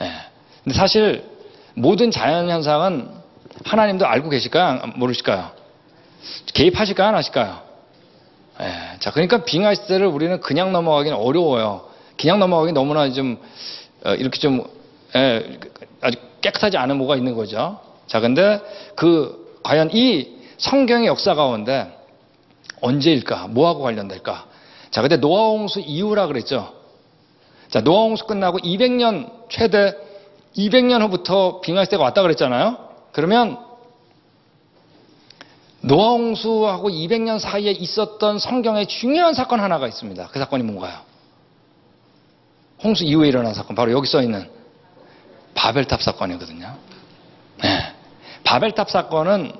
[0.00, 0.12] 네.
[0.64, 1.24] 근데 사실
[1.74, 3.10] 모든 자연 현상은
[3.64, 4.80] 하나님도 알고 계실까요?
[4.96, 5.52] 모르실까요?
[6.54, 7.08] 개입하실까요?
[7.08, 7.62] 안 하실까요?
[8.60, 8.96] 네.
[9.00, 11.88] 자, 그러니까 빙하 시대를 우리는 그냥 넘어가기는 어려워요.
[12.18, 13.38] 그냥 넘어가기 너무나 좀
[14.04, 14.64] 어, 이렇게 좀
[15.14, 15.58] 예,
[16.00, 17.80] 아주 깨끗하지 않은 뭐가 있는 거죠.
[18.06, 18.60] 자, 근데
[18.94, 21.92] 그 과연 이 성경의 역사 가운데
[22.80, 23.48] 언제일까?
[23.48, 24.46] 뭐하고 관련될까?
[24.90, 26.72] 자, 근데 노아 홍수 이후라 그랬죠.
[27.68, 29.94] 자, 노아 홍수 끝나고 200년 최대
[30.56, 32.78] 200년 후부터 빙하 시대가 왔다 그랬잖아요.
[33.12, 33.58] 그러면
[35.80, 40.28] 노아 홍수하고 200년 사이에 있었던 성경의 중요한 사건 하나가 있습니다.
[40.28, 41.00] 그 사건이 뭔가요?
[42.84, 44.48] 홍수 이후에 일어난 사건 바로 여기 써 있는
[45.54, 46.72] 바벨탑 사건이거든요.
[47.62, 47.92] 네.
[48.44, 49.52] 바벨탑 사건은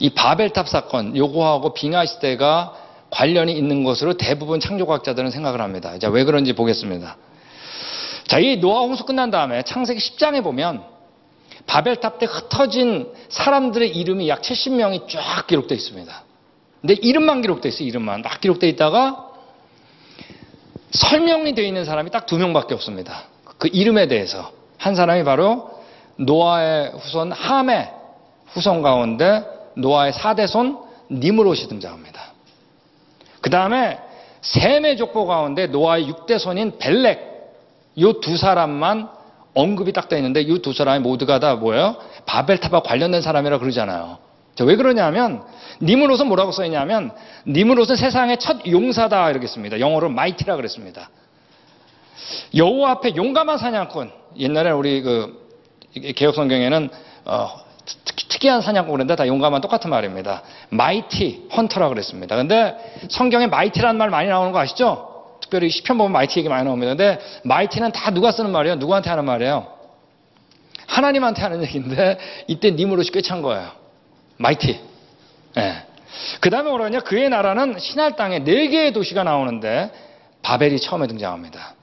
[0.00, 2.74] 이 바벨탑 사건 요거하고 빙하 시대가
[3.10, 5.98] 관련이 있는 것으로 대부분 창조과학자들은 생각을 합니다.
[5.98, 7.16] 자, 왜 그런지 보겠습니다.
[8.26, 10.82] 자, 이 노아 홍수 끝난 다음에 창세기 10장에 보면
[11.66, 16.22] 바벨탑 때 흩어진 사람들의 이름이 약 70명이 쫙 기록되어 있습니다.
[16.80, 17.88] 근데 이름만 기록되어 있어요.
[17.88, 19.30] 이름만 막 기록되어 있다가
[20.90, 23.24] 설명이 되어 있는 사람이 딱 두 명밖에 없습니다.
[23.58, 25.70] 그 이름에 대해서 한 사람이 바로
[26.16, 27.90] 노아의 후손 함의
[28.48, 30.78] 후손 가운데 노아의 사대손
[31.10, 32.20] 니므롯이 등장합니다.
[33.40, 33.98] 그 다음에
[34.40, 37.32] 셈의 족보 가운데 노아의 6대손인 벨렉
[37.96, 39.08] 이 두 사람만
[39.54, 41.96] 언급이 딱 되어 있는데 이 두 사람이 모두가 다 뭐예요?
[42.26, 44.18] 바벨탑과 관련된 사람이라 그러잖아요.
[44.56, 45.42] 자, 왜 그러냐면
[45.82, 47.12] 니므롯은 뭐라고 써 있냐면
[47.46, 49.80] 니므롯은 세상의 첫 용사다 이러겠습니다.
[49.80, 51.10] 영어로 mighty라 그랬습니다.
[52.54, 54.10] 여호와 앞에 용감한 사냥꾼.
[54.38, 55.44] 옛날에 우리 그
[56.16, 56.88] 개역 성경에는
[57.26, 60.42] 어, 특- 특이한 사냥꾼 그랬는데 다 용감한 똑같은 말입니다.
[60.70, 62.36] mighty hunter라 그랬습니다.
[62.36, 62.74] 근데
[63.10, 65.10] 성경에 mighty라는 말 많이 나오는 거 아시죠?
[65.40, 66.90] 특별히 시편 보면 mighty 얘기 많이 나옵니다.
[66.94, 68.76] 근데 mighty는 다 누가 쓰는 말이에요?
[68.76, 69.66] 누구한테 하는 말이에요?
[70.86, 73.70] 하나님한테 하는 얘기인데 이때 니므롯이 꿰찬 거예요.
[74.36, 74.80] Mighty.
[75.58, 75.74] 예.
[76.40, 77.00] 그 다음에 뭐라냐?
[77.00, 79.90] 그의 나라는 시날 땅에 네 개의 도시가 나오는데
[80.42, 81.74] 바벨이 처음에 등장합니다.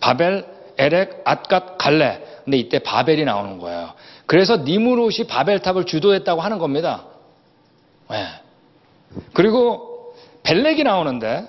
[0.00, 0.44] 바벨,
[0.76, 2.20] 에렉, 악갓, 갈레.
[2.44, 3.92] 근데 이때 바벨이 나오는 거예요.
[4.26, 7.04] 그래서 니므롯이 바벨탑을 주도했다고 하는 겁니다.
[8.12, 8.26] 예.
[9.32, 11.46] 그리고 벨렉이 나오는데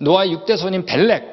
[0.00, 1.32] 노아의 6대 손인 벨렉.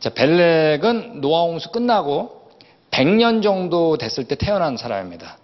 [0.00, 2.42] 자, 벨렉은 노아 홍수 끝나고
[2.90, 5.38] 100년 정도 됐을 때 태어난 사람입니다.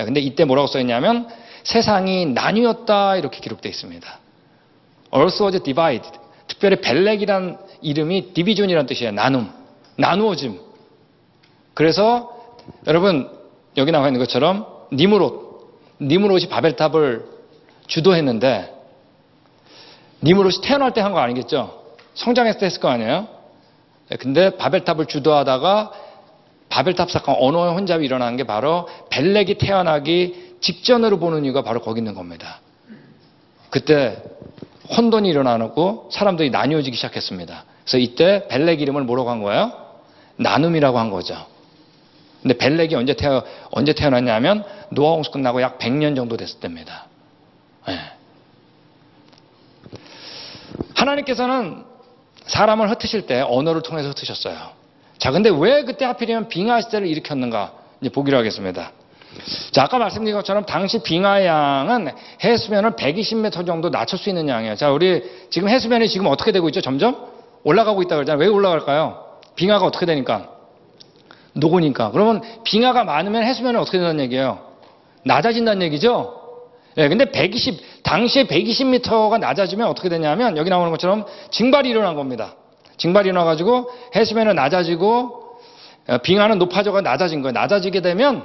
[0.00, 1.28] 예, 근데 이때 뭐라고 써 있냐면
[1.64, 4.18] 세상이 나뉘었다 이렇게 기록되어 있습니다.
[5.14, 6.18] Earth was divided.
[6.46, 9.12] 특별히 벨렉이란 이름이 디비전이란 뜻이에요.
[9.12, 9.52] 나눔.
[9.96, 10.58] 나누어짐.
[11.74, 12.36] 그래서
[12.86, 13.39] 여러분
[13.80, 15.50] 여기 나와 있는 것처럼 니무롯.
[16.00, 17.24] 니무롯이 바벨탑을
[17.86, 18.74] 주도했는데
[20.22, 21.82] 니무롯이 태어날 때 한 거 아니겠죠?
[22.14, 23.26] 성장했을 때 했을 거 아니에요?
[24.08, 25.92] 네, 근데 바벨탑을 주도하다가
[26.68, 32.14] 바벨탑 사건 언어의 혼잡이 일어나는 게 바로 벨렉이 태어나기 직전으로 보는 이유가 바로 거기 있는
[32.14, 32.60] 겁니다.
[33.70, 34.22] 그때
[34.96, 37.64] 혼돈이 일어나고 사람들이 나뉘어지기 시작했습니다.
[37.84, 39.72] 그래서 이때 벨렉 이름을 뭐라고 한 거예요?
[40.36, 41.36] 나눔이라고 한 거죠.
[42.42, 47.06] 근데 벨렉이 언제 태어 언제 태어났냐면 노아 홍수 끝나고 약 100년 정도 됐을 때입니다.
[47.88, 47.98] 예.
[50.94, 51.84] 하나님께서는
[52.46, 54.56] 사람을 흩으실 때 언어를 통해서 흩으셨어요.
[55.18, 57.74] 자, 근데 왜 그때 하필이면 빙하 시대를 일으켰는가?
[58.00, 58.92] 이제 보기로 하겠습니다.
[59.70, 62.08] 자, 아까 말씀드린 것처럼 당시 빙하 양은
[62.42, 64.76] 해수면을 120m 정도 낮출 수 있는 양이에요.
[64.76, 66.80] 자, 우리 지금 해수면이 지금 어떻게 되고 있죠?
[66.80, 67.28] 점점
[67.62, 68.40] 올라가고 있다 그러잖아요.
[68.40, 69.24] 왜 올라갈까요?
[69.54, 70.59] 빙하가 어떻게 되니까?
[71.54, 72.10] 녹으니까.
[72.10, 74.70] 그러면 빙하가 많으면 해수면이 어떻게 된다는 얘기예요?
[75.24, 76.40] 낮아진다는 얘기죠?
[76.96, 82.54] 예, 근데 120, 당시에 120m가 낮아지면 어떻게 되냐면 여기 나오는 것처럼 증발이 일어난 겁니다.
[82.96, 85.40] 증발이 일어나가지고 해수면은 낮아지고
[86.08, 87.52] 어, 빙하는 높아져가 낮아진 거예요.
[87.52, 88.44] 낮아지게 되면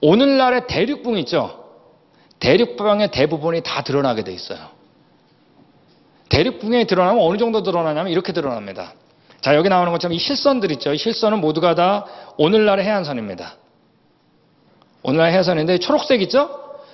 [0.00, 1.64] 오늘날의 대륙붕 있죠?
[2.40, 4.58] 대륙붕의 대부분이 다 드러나게 돼 있어요.
[6.28, 8.92] 대륙붕에 드러나면 어느 정도 드러나냐면 이렇게 드러납니다.
[9.40, 10.92] 자, 여기 나오는 것처럼 이 실선들 있죠?
[10.92, 13.54] 이 실선은 모두가 다 오늘날의 해안선입니다.
[15.02, 16.50] 오늘날 해안선인데 초록색 있죠?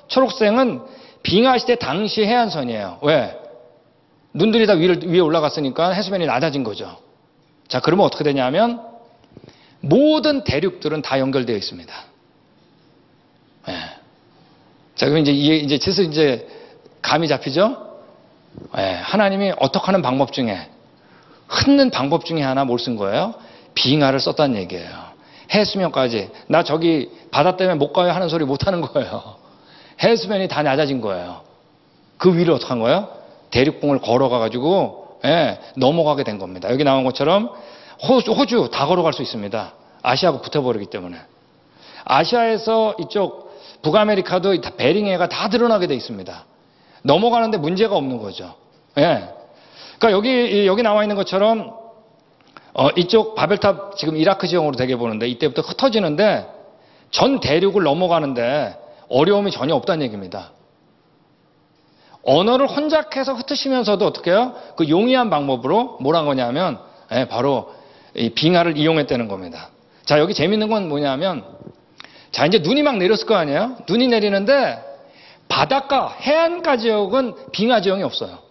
[0.08, 0.82] 초록색은
[1.22, 2.98] 빙하 시대 당시 해안선이에요.
[3.02, 3.40] 왜?
[4.34, 6.98] 눈들이 다 위를, 위에 올라갔으니까 해수면이 낮아진 거죠.
[7.66, 8.82] 자, 그러면 어떻게 되냐면
[9.80, 11.94] 모든 대륙들은 다 연결되어 있습니다.
[13.68, 13.72] 예.
[14.96, 16.46] 자, 그럼 이제 이제 슬슬 이제
[17.00, 17.98] 감이 잡히죠?
[18.76, 18.82] 예.
[18.82, 20.68] 하나님이 어떻게 하는 방법 중에
[21.48, 23.34] 흩는 방법 중에 하나 뭘 쓴 거예요?
[23.74, 24.88] 빙하를 썼다는 얘기예요.
[25.52, 26.30] 해수면까지.
[26.48, 29.36] 나 저기 바다 때문에 못 가요 하는 소리 못 하는 거예요.
[30.02, 31.42] 해수면이 다 낮아진 거예요.
[32.18, 33.08] 그 위를 어떻게 한 거예요?
[33.50, 36.70] 대륙봉을 걸어가 가지고, 예, 넘어가게 된 겁니다.
[36.70, 37.50] 여기 나온 것처럼
[38.08, 39.72] 호주, 호주 다 걸어갈 수 있습니다.
[40.02, 41.18] 아시아하고 붙어버리기 때문에.
[42.04, 46.44] 아시아에서 이쪽 북아메리카도 다 베링해가 다 드러나게 돼 있습니다.
[47.02, 48.54] 넘어가는데 문제가 없는 거죠.
[48.98, 49.24] 예.
[49.98, 51.74] 그러니까 여기 여기 나와 있는 것처럼
[52.74, 56.46] 어, 이쪽 바벨탑 지금 이라크 지형으로 되게 보는데 이때부터 흩어지는데
[57.10, 58.76] 전 대륙을 넘어가는데
[59.08, 60.50] 어려움이 전혀 없다는 얘기입니다.
[62.24, 64.54] 언어를 혼잡해서 흩으시면서도 어떻게 해요?
[64.76, 66.80] 그 용이한 방법으로 뭘한 거냐면
[67.12, 67.72] 예, 바로
[68.14, 69.68] 이 빙하를 이용했다는 겁니다.
[70.04, 71.44] 자, 여기 재밌는 건 뭐냐면
[72.32, 73.76] 자, 이제 눈이 막 내렸을 거 아니에요?
[73.88, 74.82] 눈이 내리는데
[75.48, 78.43] 바닷가, 해안가 지역은 빙하 지형이 없어요.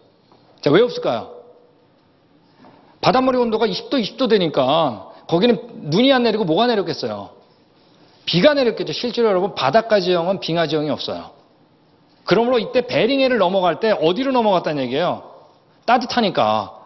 [0.64, 1.32] 자, 왜 없을까요?
[3.02, 7.32] 바닷물의 온도가 20도, 20도 되니까 거기는 눈이 안 내리고 뭐가 내렸겠어요?
[8.26, 8.94] 비가 내렸겠죠.
[8.94, 11.32] 실제로 여러분 바닷가 지형은 빙하 지형이 없어요.
[12.24, 15.30] 그러므로 이때 베링해를 넘어갈 때 어디로 넘어갔다는 얘기예요?
[15.86, 16.80] 따뜻하니까.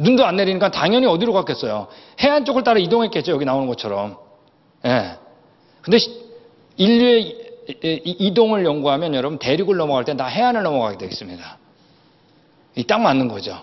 [0.00, 1.86] 눈도 안 내리니까 당연히 어디로 갔겠어요?
[2.20, 3.30] 해안 쪽을 따라 이동했겠죠.
[3.30, 4.16] 여기 나오는 것처럼.
[4.86, 5.12] 예.
[5.82, 6.20] 근데 시-
[6.78, 7.38] 인류의
[7.84, 11.58] 이동을 연구하면 여러분 대륙을 넘어갈 때 다 해안을 넘어가게 되겠습니다.
[12.76, 13.58] 이 딱 맞는 거죠.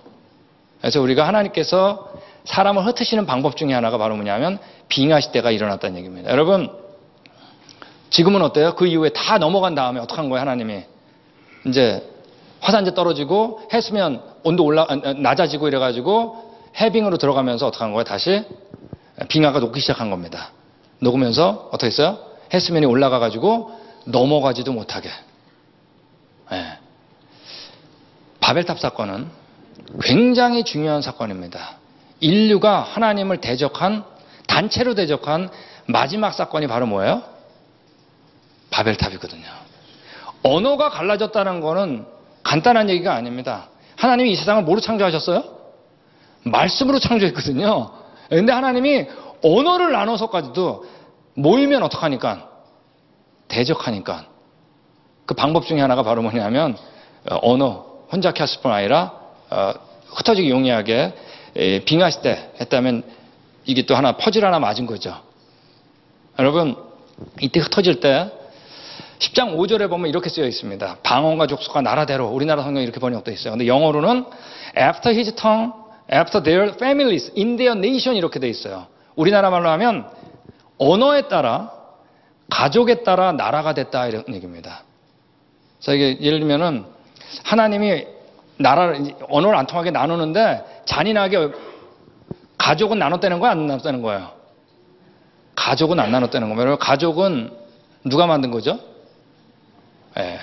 [0.82, 2.12] 그래서 우리가 하나님께서
[2.46, 6.32] 사람을 흩으시는 방법 중에 하나가 바로 뭐냐면 빙하 시 대가 일어났다는 얘기입니다.
[6.32, 6.70] 여러분
[8.10, 8.76] 지금은 어때요?
[8.76, 10.84] 그 이후에 다 넘어간 다음에 어떻게 한 거예요, 하나님이?
[11.66, 12.08] 이제
[12.62, 18.04] 화산재 떨어지고 해수면 온도 올라 아, 아, 낮아지고 이래 가지고 해빙으로 들어가면서 어떻게 한 거예요?
[18.06, 18.44] 다시
[19.28, 20.52] 빙하가 녹기 시작한 겁니다.
[21.00, 22.18] 녹으면서 어떻게 했어요?
[22.54, 23.72] 해수면이 올라가 가지고
[24.06, 25.10] 넘어가지도 못하게.
[26.54, 26.78] 예.
[28.48, 29.28] 바벨탑 사건은
[30.02, 31.76] 굉장히 중요한 사건입니다.
[32.22, 34.06] 인류가 하나님을 대적한
[34.48, 35.50] 단체로 대적한
[35.86, 37.24] 마지막 사건이 바로 뭐예요?
[38.70, 39.44] 바벨탑이거든요.
[40.44, 42.06] 언어가 갈라졌다는 거는
[42.44, 43.68] 간단한 얘기가 아닙니다.
[43.98, 45.44] 하나님이 이 세상을 뭐로 창조하셨어요?
[46.44, 47.92] 말씀으로 창조했거든요.
[48.30, 49.08] 근데 하나님이
[49.44, 50.86] 언어를 나눠서까지도
[51.34, 52.48] 모이면 어떡하니까?
[53.50, 54.26] 대적하니까.
[55.26, 56.78] 그 방법 중에 하나가 바로 뭐냐면
[57.30, 59.14] 어, 언어 혼잡케 했을 뿐 아니라
[59.50, 59.74] 어,
[60.08, 61.14] 흩어지기 용이하게
[61.56, 63.04] 에, 빙하시 때 했다면
[63.66, 65.16] 이게 또 하나 퍼즐 하나 맞은 거죠.
[66.40, 66.76] 여러분
[67.42, 68.32] 이때 흩어질 때
[69.20, 70.98] 10장 5절에 보면 이렇게 쓰여 있습니다.
[71.02, 73.54] 방언과 족속과 나라대로 우리나라 성경에 이렇게 번역되어 있어요.
[73.54, 74.26] 근데 영어로는
[74.78, 75.74] after his tongue,
[76.14, 78.88] after their families, in their nation 이렇게 되어 있어요.
[79.16, 80.08] 우리나라 말로 하면
[80.78, 81.74] 언어에 따라
[82.50, 84.84] 가족에 따라 나라가 됐다 이런 얘기입니다.
[85.80, 86.86] 자 이게 예를 들면은
[87.44, 88.06] 하나님이
[88.58, 91.52] 나라를 언어를 안 통하게 나누는데 잔인하게
[92.58, 94.32] 가족은 나눴다는 거야 안 나눴다는 거예요?
[95.56, 96.50] 가족은 안 나눴다는.
[96.52, 97.52] 여러분, 가족은
[98.06, 98.80] 누가 만든 거죠?
[100.18, 100.40] 예.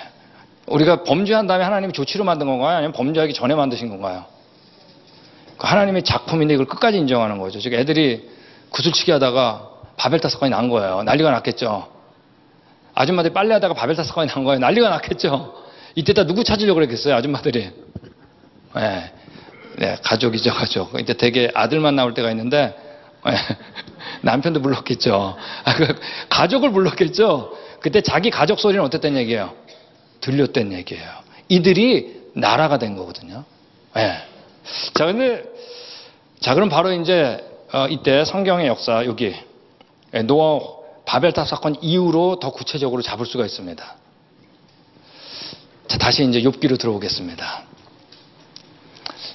[0.67, 2.77] 우리가 범죄한 다음에 하나님이 조치로 만든 건가요?
[2.77, 4.25] 아니면 범죄하기 전에 만드신 건가요?
[5.57, 7.59] 그 하나님의 작품인데 이걸 끝까지 인정하는 거죠.
[7.59, 8.29] 즉 애들이
[8.71, 11.03] 구슬치기 하다가 바벨탑 사건이 난 거예요.
[11.03, 11.87] 난리가 났겠죠.
[12.93, 14.59] 아줌마들이 빨래하다가 바벨탑 사건이 난 거예요.
[14.59, 15.64] 난리가 났겠죠.
[15.95, 17.71] 이때 다 누구 찾으려고 그랬겠어요, 아줌마들이.
[18.77, 19.11] 예.
[19.77, 20.99] 네, 가족이죠, 가족.
[20.99, 22.75] 이제 되게 아들만 나올 때가 있는데,
[23.27, 23.31] 예,
[24.21, 25.35] 남편도 불렀겠죠.
[25.63, 25.95] 아, 그
[26.29, 27.57] 가족을 불렀겠죠.
[27.79, 29.53] 그때 자기 가족 소리는 어땠단 얘기예요?
[30.21, 31.09] 들렸단 얘기예요.
[31.49, 33.43] 이들이 나라가 된 거거든요.
[33.97, 34.17] 예.
[34.93, 35.43] 자, 근데,
[36.39, 39.35] 자, 그럼 바로 이제, 어, 이때 성경의 역사, 여기,
[40.13, 40.59] 예, 노아
[41.05, 43.95] 바벨탑 사건 이후로 더 구체적으로 잡을 수가 있습니다.
[45.87, 47.63] 자, 다시 이제 욥기로 들어오겠습니다.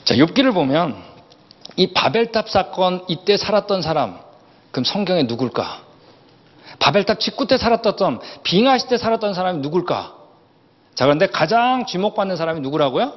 [0.04, 0.96] 자, 욥기를 보면
[1.76, 4.18] 이 바벨탑 사건 이때 살았던 사람,
[4.70, 5.82] 그럼 성경에 누굴까?
[6.78, 10.16] 바벨탑 직구 때 살았던 빙하 시대 살았던 사람이 누굴까?
[10.94, 13.12] 자, 그런데 가장 주목받는 사람이 누구라고요?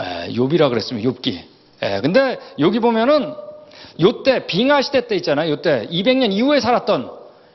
[0.00, 1.10] 에, 욥이라 그랬습니다.
[1.10, 1.42] 욥기.
[1.82, 3.34] 에, 근데 여기 보면은
[4.00, 5.50] 요때 빙하 시대 때 있잖아요.
[5.52, 7.10] 요때 200년 이후에 살았던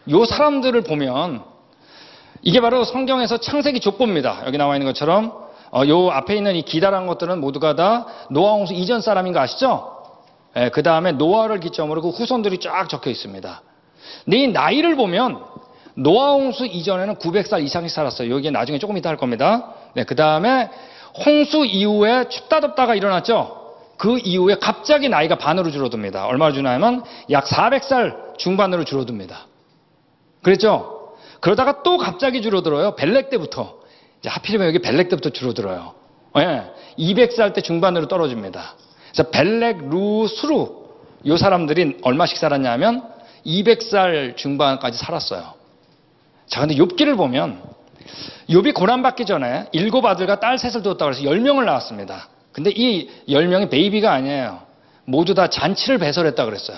[0.09, 1.50] 요 사람들을 보면
[2.43, 4.43] 이게 바로 성경에서 창세기 족보입니다.
[4.45, 5.33] 여기 나와 있는 것처럼
[5.71, 9.97] 어, 요 앞에 있는 이 기다란 것들은 모두가 다 노아 홍수 이전 사람인 거 아시죠?
[10.57, 13.61] 예, 그 다음에 노아를 기점으로 그 후손들이 쫙 적혀 있습니다.
[14.25, 15.43] 근데 이 나이를 보면
[15.95, 18.33] 노아 홍수 이전에는 900살 이상씩 살았어요.
[18.33, 19.73] 여기에 나중에 조금 이따 할 겁니다.
[19.93, 20.69] 네, 그 다음에
[21.25, 23.59] 홍수 이후에 춥다 덥다가 일어났죠.
[23.97, 26.25] 그 이후에 갑자기 나이가 반으로 줄어듭니다.
[26.25, 29.45] 얼마나 주냐면 약 400살 중반으로 줄어듭니다.
[30.41, 31.00] 그랬죠?
[31.41, 32.95] 그러다가 또 갑자기 줄어들어요.
[32.95, 33.81] 벨렉 때부터.
[34.19, 35.93] 이제 하필이면 여기 벨렉 때부터 줄어들어요.
[36.37, 36.71] 예.
[36.97, 38.75] 200살 때 중반으로 떨어집니다.
[39.11, 40.81] 그래서 벨렉, 루, 수루
[41.23, 43.03] 이 사람들이 얼마씩 살았냐면
[43.45, 45.53] 200살 중반까지 살았어요.
[46.47, 47.61] 자, 근데 욥기를 보면
[48.49, 52.29] 욥이 고난 받기 전에 일곱 아들과 딸 셋을 두었다고 해서 10명을 낳았습니다.
[52.51, 54.59] 근데 이 10명이 베이비가 아니에요.
[55.05, 56.77] 모두 다 잔치를 배설했다 그랬어요.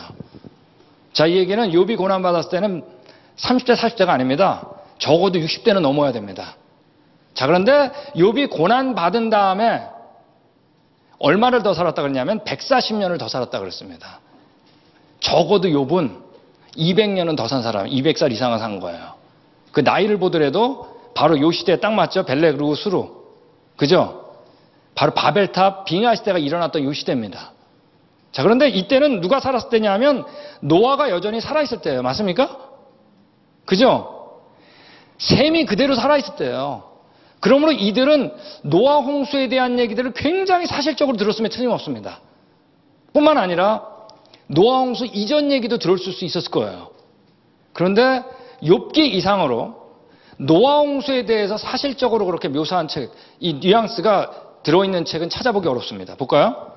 [1.11, 2.83] 자, 이 얘기는 욥이 고난 받았을 때는
[3.37, 4.67] 30대, 40대가 아닙니다.
[4.99, 6.55] 적어도 60대는 넘어야 됩니다.
[7.33, 9.83] 자, 그런데 욥이 고난 받은 다음에
[11.19, 14.19] 얼마를 더 살았다 그랬냐면 140년을 더 살았다 그랬습니다.
[15.19, 16.21] 적어도 욥은
[16.77, 19.13] 200년은 더 산 사람, 200살 이상은 산 거예요.
[19.71, 22.23] 그 나이를 보더라도 바로 요 시대에 딱 맞죠.
[22.25, 23.23] 벨레 그리고 수루.
[23.77, 24.35] 그죠?
[24.95, 27.51] 바로 바벨탑 빙하 시대가 일어났던 이 시대입니다.
[28.31, 30.25] 자, 그런데 이때는 누가 살았을 때냐면
[30.59, 32.01] 노아가 여전히 살아있을 때예요.
[32.01, 32.72] 맞습니까?
[33.65, 34.41] 그죠?
[35.17, 36.83] 셈이 그대로 살아있을 때예요.
[37.39, 42.19] 그러므로 이들은 노아 홍수에 대한 얘기들을 굉장히 사실적으로 들었으면 틀림없습니다.
[43.13, 43.85] 뿐만 아니라
[44.47, 46.89] 노아 홍수 이전 얘기도 들을 수 있었을 거예요.
[47.73, 48.23] 그런데
[48.61, 49.83] 욥기 이상으로
[50.37, 54.31] 노아 홍수에 대해서 사실적으로 그렇게 묘사한 책, 이 뉘앙스가
[54.63, 56.15] 들어있는 책은 찾아보기 어렵습니다.
[56.15, 56.71] 볼까요?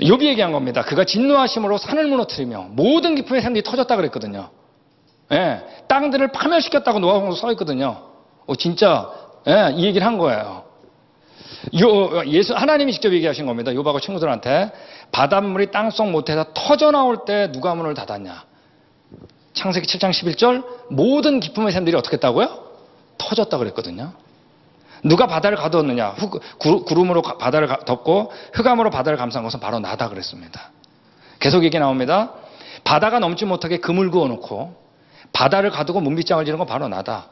[0.00, 0.82] 욥이 얘기한 겁니다.
[0.82, 4.50] 그가 진노하심으로 산을 무너뜨리며 모든 기품의 샘들이 터졌다 그랬거든요.
[5.32, 8.02] 예, 땅들을 파멸시켰다고 노아 홍수 써 있거든요.
[8.46, 9.10] 어, 진짜
[9.48, 10.64] 예, 이 얘기를 한 거예요.
[11.80, 13.70] 요, 예수 하나님이 직접 얘기하신 겁니다.
[13.72, 14.70] 욥하고 친구들한테
[15.12, 18.44] 바닷물이 땅속 못해서 터져 나올 때 누가 문을 닫았냐?
[19.54, 22.64] 창세기 7장 11절 모든 기품의 샘들이 어떻게 했다고요?
[23.18, 24.12] 터졌다 그랬거든요.
[25.04, 26.10] 누가 바다를 가두었느냐?
[26.10, 30.70] 후- 구- 구름으로 가- 바다를 가- 덮고 흑암으로 바다를 감싼 것은 바로 나다 그랬습니다.
[31.40, 32.32] 계속 얘기 나옵니다.
[32.84, 34.74] 바다가 넘지 못하게 그물 그어놓고
[35.34, 37.26] 바다를 가두고 문빗장을 지는 건 바로 나다.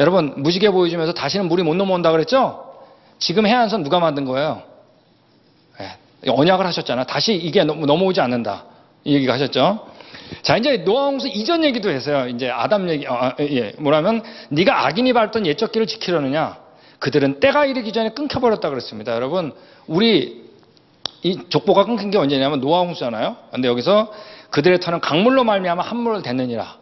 [0.00, 2.64] 여러분 무지개 보여주면서 다시는 물이 못 넘어온다 그랬죠?
[3.18, 4.62] 지금 해안선 누가 만든 거예요?
[5.80, 7.04] 예, 언약을 하셨잖아.
[7.04, 8.64] 다시 이게 넘- 넘어오지 않는다.
[9.04, 9.86] 이 얘기가 하셨죠?
[10.42, 12.26] 자, 이제 노아 홍수 이전 얘기도 했어요.
[12.28, 13.72] 이제 아담 얘기, 어, 어, 예.
[13.78, 16.56] 뭐라면, 네가 악인이 밟던 옛적 길을 지키려느냐?
[17.00, 19.12] 그들은 때가 이르기 전에 끊겨버렸다 그랬습니다.
[19.14, 19.52] 여러분,
[19.86, 20.42] 우리
[21.22, 23.36] 이 족보가 끊긴 게 언제냐면 노아 홍수잖아요.
[23.50, 24.12] 근데 여기서
[24.50, 26.76] 그들의 터는 강물로 말미암아 함물을 댔느니라.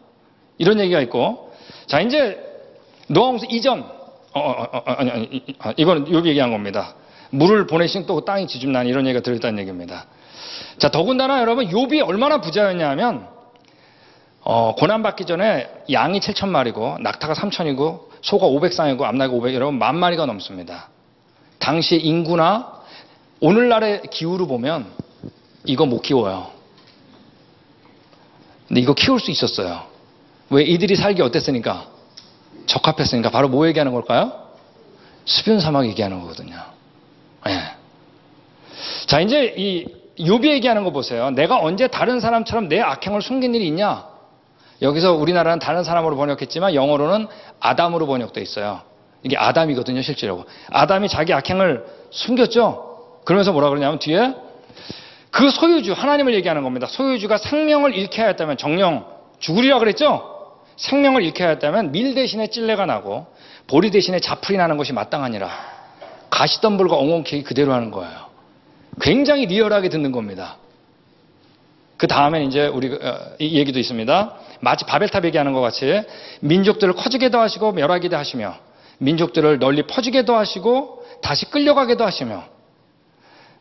[0.61, 1.51] 이런 얘기가 있고,
[1.87, 2.39] 자, 이제
[3.09, 6.51] 노아 홍수 이전, 어, 어, 어, 어, 아니, 아니, 이- 이- 아, 이거는 요비 얘기한
[6.53, 6.95] 겁니다.
[7.31, 10.05] 물을 보내신 또 땅이 지줌난 이런 얘기가 들었다는 얘기입니다.
[10.77, 13.27] 자, 더군다나 여러분, 욥이 얼마나 부자였냐면,
[14.43, 20.27] 어, 고난받기 전에 양이 7천 마리고, 낙타가 3천이고, 소가 500쌍이고, 암나가 500, 여러분, 만 마리가
[20.27, 20.91] 넘습니다.
[21.59, 22.81] 당시 인구나,
[23.41, 24.85] 오늘날의 기후로 보면,
[25.65, 26.49] 이거 못 키워요.
[28.69, 29.90] 근데 이거 키울 수 있었어요.
[30.51, 31.87] 왜 이들이 살기 어땠으니까?
[32.67, 33.31] 적합했으니까.
[33.31, 34.33] 바로 뭐 얘기하는 걸까요?
[35.25, 36.57] 수변 사막 얘기하는 거거든요.
[37.49, 37.61] 예.
[39.07, 39.87] 자, 이제 이
[40.19, 41.31] 욥이 얘기하는 거 보세요.
[41.31, 44.07] 내가 언제 다른 사람처럼 내 악행을 숨긴 일이 있냐?
[44.83, 47.29] 여기서 우리나라는 다른 사람으로 번역했지만 영어로는
[47.61, 48.83] 아담으로 번역돼 있어요.
[49.23, 50.47] 이게 아담이거든요, 실제로.
[50.71, 53.21] 아담이 자기 악행을 숨겼죠?
[53.25, 54.35] 그러면서 뭐라 그러냐면 뒤에
[55.31, 56.87] 그 소유주, 하나님을 얘기하는 겁니다.
[56.87, 59.05] 소유주가 생명을 잃게 하였다면 정령
[59.39, 60.40] 죽으리라 그랬죠?
[60.81, 63.27] 생명을 잃게 하였다면 밀 대신에 찔레가 나고
[63.67, 65.49] 보리 대신에 자풀이 나는 것이 마땅하니라.
[66.31, 68.31] 가시덤불과 엉겅케이 그대로 하는 거예요.
[69.01, 70.57] 굉장히 리얼하게 듣는 겁니다.
[71.99, 74.35] 그 다음에 이제 우리 어, 이 얘기도 있습니다.
[74.61, 76.03] 마치 바벨탑 얘기하는 것 같이
[76.41, 78.57] 민족들을 커지게도 하시고 멸하기도 하시며
[78.99, 82.45] 민족들을 널리 퍼지게도 하시고 다시 끌려가게도 하시며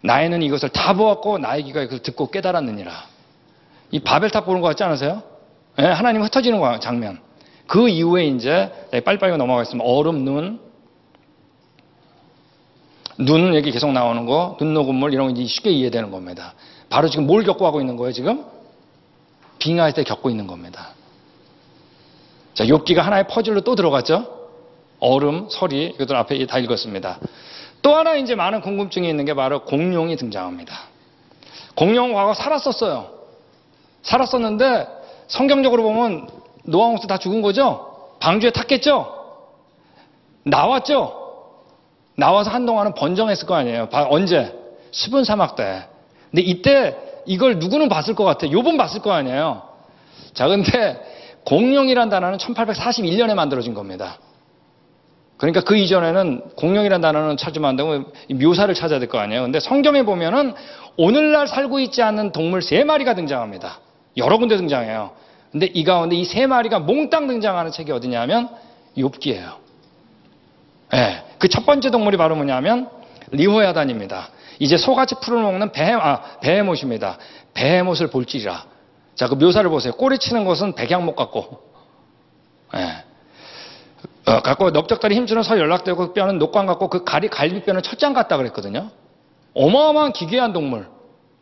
[0.01, 2.91] 나에는 이것을 다 보았고 나의 귀가 이것을 듣고 깨달았느니라.
[3.91, 5.28] 이 바벨탑 보는 것 같지 않으세요?
[5.79, 7.19] 예, 하나님 흩어지는 거- 장면.
[7.67, 9.87] 그 이후에 이제 네, 빨리빨리 넘어가겠습니다.
[9.87, 10.59] 얼음, 눈,
[13.17, 16.53] 눈 얘기 계속 나오는 거, 눈 녹은 물 이런 거 이제 쉽게 이해되는 겁니다.
[16.89, 18.43] 바로 지금 뭘 겪고 하고 있는 거예요, 지금?
[19.59, 20.89] 빙하할 때 겪고 있는 겁니다.
[22.53, 24.25] 자, 욥기가 하나의 퍼즐로 또 들어갔죠?
[24.99, 27.19] 얼음, 서리, 이것들 앞에 다 읽었습니다.
[27.81, 30.73] 또 하나 이제 많은 궁금증이 있는 게 바로 공룡이 등장합니다.
[31.75, 33.11] 공룡은 과거 살았었어요.
[34.01, 34.98] 살았었는데
[35.29, 36.27] 성경적으로 보면
[36.65, 38.09] 노아홍수 다 죽은 거죠?
[38.19, 39.15] 방주에 탔겠죠?
[40.43, 41.15] 나왔죠?
[42.15, 43.87] 나와서 한동안은 번정했을 거 아니에요.
[43.89, 44.53] 바- 언제?
[44.91, 45.83] 수분 사막 때.
[46.31, 48.51] 근데 이때 이걸 누구는 봤을 것 같아.
[48.51, 49.61] 요번 봤을 거 아니에요.
[50.33, 50.99] 자, 근데
[51.45, 54.17] 공룡이란 단어는 1841년에 만들어진 겁니다.
[55.37, 59.43] 그러니까 그 이전에는 공룡이란 단어는 찾으면 안 되고 묘사를 찾아야 될 거 아니에요.
[59.43, 60.53] 근데 성경에 보면은
[60.97, 63.79] 오늘날 살고 있지 않는 동물 세 마리가 등장합니다.
[64.17, 65.11] 여러 군데 등장해요.
[65.51, 68.49] 근데 이 가운데 이 세 마리가 몽땅 등장하는 책이 어디냐면
[68.97, 69.55] 욥기예요.
[70.93, 71.23] 예.
[71.39, 72.89] 그 첫 번째 동물이 바로 뭐냐면
[73.31, 74.29] 리호야단입니다.
[74.59, 77.17] 이제 소같이 풀을 먹는 배, 아, 베헤못입니다.
[77.53, 78.65] 베헤못을 볼지라.
[79.15, 79.93] 자, 그 묘사를 보세요.
[79.93, 81.61] 꼬리 치는 것은 백양목 같고,
[82.75, 83.03] 예.
[84.31, 88.37] 어, 갖고 넓적다리 힘주는 서 연락되고 그 뼈는 녹광 같고 그 가리, 갈비뼈는 철장 같다
[88.37, 88.89] 그랬거든요.
[89.55, 90.87] 어마어마한 기괴한 동물.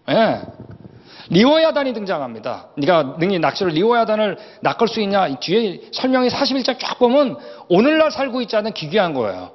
[0.10, 0.42] 예.
[1.30, 2.68] 리오야단이 등장합니다.
[2.78, 5.28] 네가 능히 낚시를 리오야단을 낚을 수 있냐?
[5.28, 9.52] 이 뒤에 설명이 41장 쫙 보면 오늘날 살고 있지 않은 기괴한 거예요.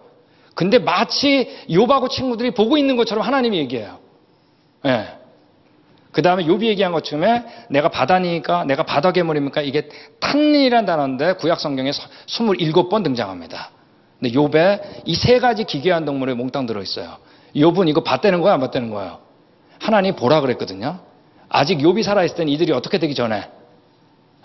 [0.55, 3.99] 근데 마치 욥하고 친구들이 보고 있는 것처럼 하나님이 얘기해요.
[4.87, 5.07] 예.
[6.11, 9.63] 그 다음에 욥이 얘기한 것처럼 내가 바다니까 내가 바다 괴물입니까?
[9.63, 9.89] 이게
[10.21, 13.71] 탄이라는 단어인데 구약 성경에 27번 등장합니다.
[14.21, 17.17] 근데 욥에 이세 가지 기괴한 동물이 몽땅 들어 있어요.
[17.57, 19.19] 욥은 이거 봤다는 거야, 안 봤다는 거예요?
[19.79, 21.01] 하나님 보라 그랬거든요.
[21.55, 23.47] 아직 욥이 살아있을 땐 이들이 어떻게 되기 전에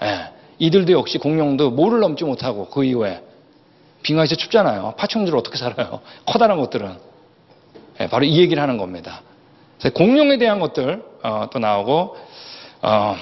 [0.04, 0.30] 예,
[0.60, 3.24] 이들도 역시 공룡도 모를 넘지 못하고 그 이후에
[4.04, 4.94] 빙하에서 춥잖아요.
[4.98, 6.02] 파충류들 어떻게 살아요?
[6.28, 6.98] 커다란 것들은
[8.02, 9.22] 예, 바로 이 얘기를 하는 겁니다.
[9.94, 12.18] 공룡에 대한 것들 어, 또 나오고
[12.82, 13.16] 어,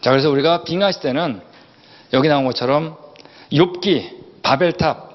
[0.00, 1.42] 자 그래서 우리가 빙하시대는
[2.14, 2.96] 여기 나온 것처럼
[3.52, 5.12] 욥기 바벨탑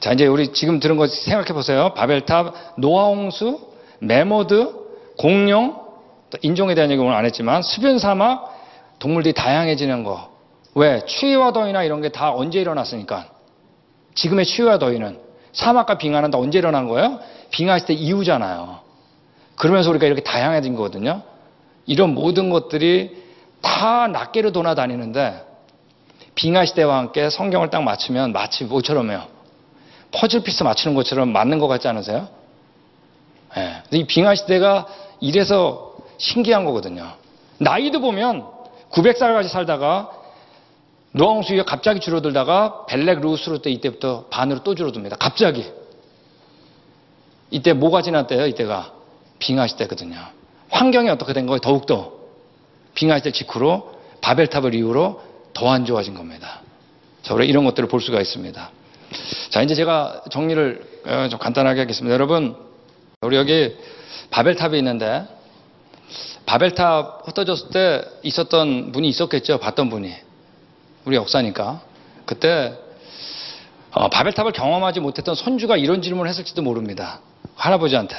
[0.00, 1.92] 자 이제 우리 지금 들은 거 생각해 보세요.
[1.92, 3.68] 바벨탑 노아홍수
[3.98, 4.72] 매머드
[5.18, 5.87] 공룡
[6.42, 8.56] 인종에 대한 얘기 오늘 안 했지만 수변 사막
[8.98, 10.30] 동물들이 다양해지는 거.
[10.74, 11.04] 왜?
[11.06, 13.26] 추위와 더위나 이런 게 다 언제 일어났으니까.
[14.14, 15.18] 지금의 추위와 더위는
[15.52, 17.20] 사막과 빙하는 다 언제 일어난 거예요?
[17.50, 18.80] 빙하시대 이후잖아요.
[19.56, 21.22] 그러면서 우리가 이렇게 다양해진 거거든요.
[21.86, 23.24] 이런 모든 것들이
[23.62, 25.44] 다 낱개로 돌아다니는데
[26.34, 29.20] 빙하 시대와 함께 성경을 딱 맞추면 마치 뭐처럼요.
[30.12, 32.28] 퍼즐 piece 맞추는 것처럼 맞는 것 같지 않으세요?
[33.56, 33.82] 네.
[33.92, 34.86] 이 빙하 시대가
[35.20, 35.87] 이래서
[36.18, 37.14] 신기한 거거든요.
[37.58, 38.44] 나이도 보면
[38.90, 40.10] 900살까지 살다가
[41.12, 45.16] 노아홍수 이후가 갑자기 줄어들다가 벨렉 루스로 때 이때부터 반으로 또 줄어듭니다.
[45.16, 45.70] 갑자기.
[47.50, 48.46] 이때 뭐가 지났대요?
[48.46, 48.92] 이때가
[49.38, 50.18] 빙하 시대거든요.
[50.70, 51.60] 환경이 어떻게 된 거예요?
[51.60, 52.12] 더욱더
[52.94, 55.22] 빙하 시대 직후로 바벨탑을 이후로
[55.54, 56.60] 더 안 좋아진 겁니다.
[57.22, 58.70] 자, 우리 이런 것들을 볼 수가 있습니다.
[59.50, 62.12] 자, 이제 제가 정리를 어, 좀 간단하게 하겠습니다.
[62.12, 62.54] 여러분,
[63.22, 63.76] 우리 여기
[64.30, 65.24] 바벨탑이 있는데
[66.46, 69.58] 바벨탑 흩어졌을 때 있었던 분이 있었겠죠.
[69.58, 70.14] 봤던 분이.
[71.04, 71.80] 우리 역사니까.
[72.26, 72.74] 그때
[73.92, 77.20] 어, 바벨탑을 경험하지 못했던 손주가 이런 질문을 했을지도 모릅니다.
[77.56, 78.16] 할아버지한테.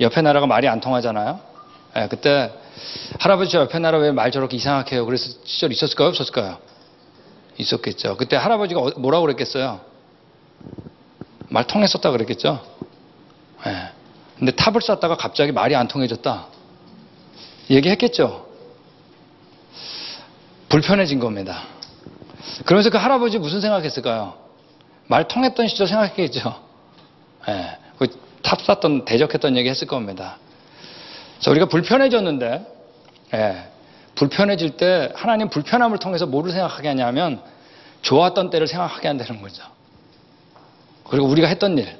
[0.00, 1.40] 옆에 나라가 말이 안 통하잖아요.
[1.94, 2.52] 네, 그때
[3.18, 5.04] 할아버지 저 옆에 나라 왜 말 저렇게 이상하게 해요?
[5.06, 6.08] 그래서 시절 있었을까요?
[6.08, 6.58] 없었을까요?
[7.58, 8.16] 있었겠죠.
[8.16, 9.80] 그때 할아버지가 어, 뭐라고 그랬겠어요?
[11.48, 12.64] 말 통했었다 그랬겠죠.
[13.66, 13.88] 네.
[14.38, 16.46] 근데 탑을 쌓다가 갑자기 말이 안 통해졌다.
[17.70, 18.46] 얘기했겠죠.
[20.68, 21.62] 불편해진 겁니다.
[22.64, 24.34] 그러면서 그 할아버지 무슨 생각했을까요?
[25.06, 26.60] 말 통했던 시절 생각했겠죠.
[27.48, 27.78] 예,
[28.42, 30.38] 탑 쌌던 대적했던 얘기 했을 겁니다.
[31.40, 32.66] 자, 우리가 불편해졌는데,
[33.34, 33.64] 예,
[34.14, 37.40] 불편해질 때 하나님 불편함을 통해서 뭐를 생각하게 하냐면
[38.02, 39.62] 좋았던 때를 생각하게 한다는 거죠.
[41.08, 41.98] 그리고 우리가 했던 일.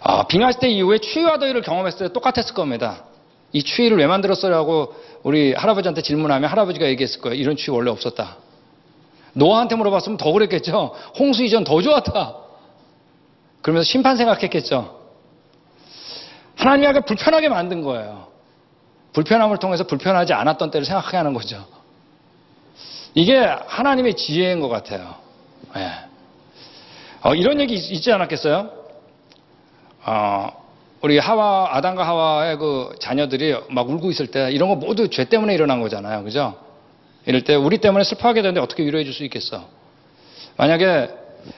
[0.00, 3.04] 아, 빙하시 대 이후에 추위와 더위를 경험했을 때 똑같았을 겁니다.
[3.52, 7.36] 이 추위를 왜 만들었어라고 우리 할아버지한테 질문하면 할아버지가 얘기했을 거예요.
[7.36, 8.36] 이런 추위 원래 없었다.
[9.32, 10.94] 노아한테 물어봤으면 더 그랬겠죠.
[11.18, 12.36] 홍수 이전 더 좋았다.
[13.62, 14.98] 그러면서 심판 생각했겠죠.
[16.56, 18.28] 하나님이 아까 불편하게 만든 거예요.
[19.12, 21.64] 불편함을 통해서 불편하지 않았던 때를 생각하게 하는 거죠.
[23.14, 25.14] 이게 하나님의 지혜인 것 같아요.
[25.74, 25.90] 네.
[27.22, 28.70] 어, 이런 얘기 있, 지 않았겠어요?
[30.04, 30.65] 어,
[31.02, 35.54] 우리 하와 아담과 하와의 그 자녀들이 막 울고 있을 때 이런 거 모두 죄 때문에
[35.54, 36.24] 일어난 거잖아요.
[36.24, 36.54] 그죠?
[37.26, 39.64] 이럴 때 우리 때문에 슬퍼하게 되는데 어떻게 위로해 줄 수 있겠어?
[40.56, 41.10] 만약에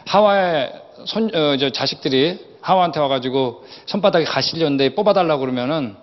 [0.07, 0.72] 하와의
[1.05, 5.97] 손, 어, 저 자식들이 하와한테 와가지고 손바닥에 가시렸는데 뽑아달라고 그러면은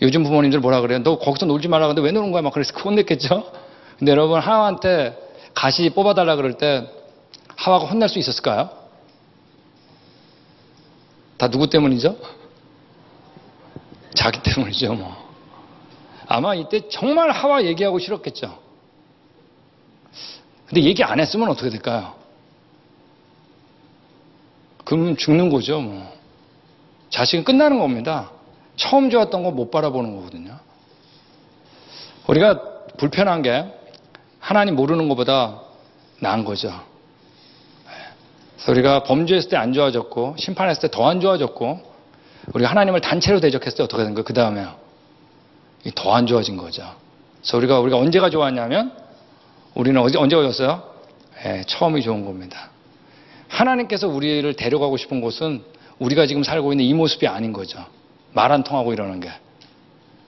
[0.00, 1.02] 요즘 부모님들 뭐라 그래요?
[1.02, 2.42] 너 거기서 놀지 말라 그러는데 왜 노는 거야?
[2.42, 3.50] 막 그래서 혼냈겠죠?
[3.98, 5.16] 근데 여러분 하와한테
[5.54, 6.88] 가시 뽑아달라 그럴 때
[7.56, 8.70] 하와가 혼낼 수 있었을까요?
[11.36, 12.16] 다 누구 때문이죠?
[14.14, 15.16] 자기 때문이죠, 뭐.
[16.26, 18.58] 아마 이때 정말 하와 얘기하고 싫었겠죠.
[20.66, 22.14] 근데 얘기 안 했으면 어떻게 될까요?
[24.84, 26.12] 그러면 죽는 거죠, 뭐.
[27.10, 28.30] 자식은 끝나는 겁니다.
[28.76, 30.58] 처음 좋았던 거 못 바라보는 거거든요.
[32.26, 32.60] 우리가
[32.96, 33.64] 불편한 게
[34.40, 35.60] 하나님 모르는 것보다
[36.20, 36.72] 나은 거죠.
[38.56, 41.93] 그래서 우리가 범죄했을 때 안 좋아졌고 심판했을 때 더 안 좋아졌고
[42.52, 44.24] 우리가 하나님을 단체로 대적했을 때 어떻게 된 거예요?
[44.24, 44.74] 그 다음에요.
[45.94, 46.82] 더 안 좋아진 거죠.
[47.40, 48.92] 그래서 우리가, 우리가 언제가 좋았냐면,
[49.74, 50.82] 우리는 언제, 언제 좋았어요?
[51.44, 52.70] 예, 처음이 좋은 겁니다.
[53.48, 55.62] 하나님께서 우리를 데려가고 싶은 곳은
[55.98, 57.84] 우리가 지금 살고 있는 이 모습이 아닌 거죠.
[58.32, 59.30] 말 안 통하고 이러는 게.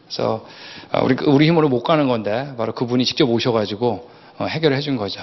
[0.07, 0.47] 그래서
[0.93, 5.23] 어, 우리, 우리 힘으로 못 가는 건데, 바로 그분이 직접 오셔가지고 어, 해결해 준 거죠.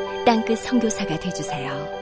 [0.25, 2.00] 땅끝 성교사가 되주세요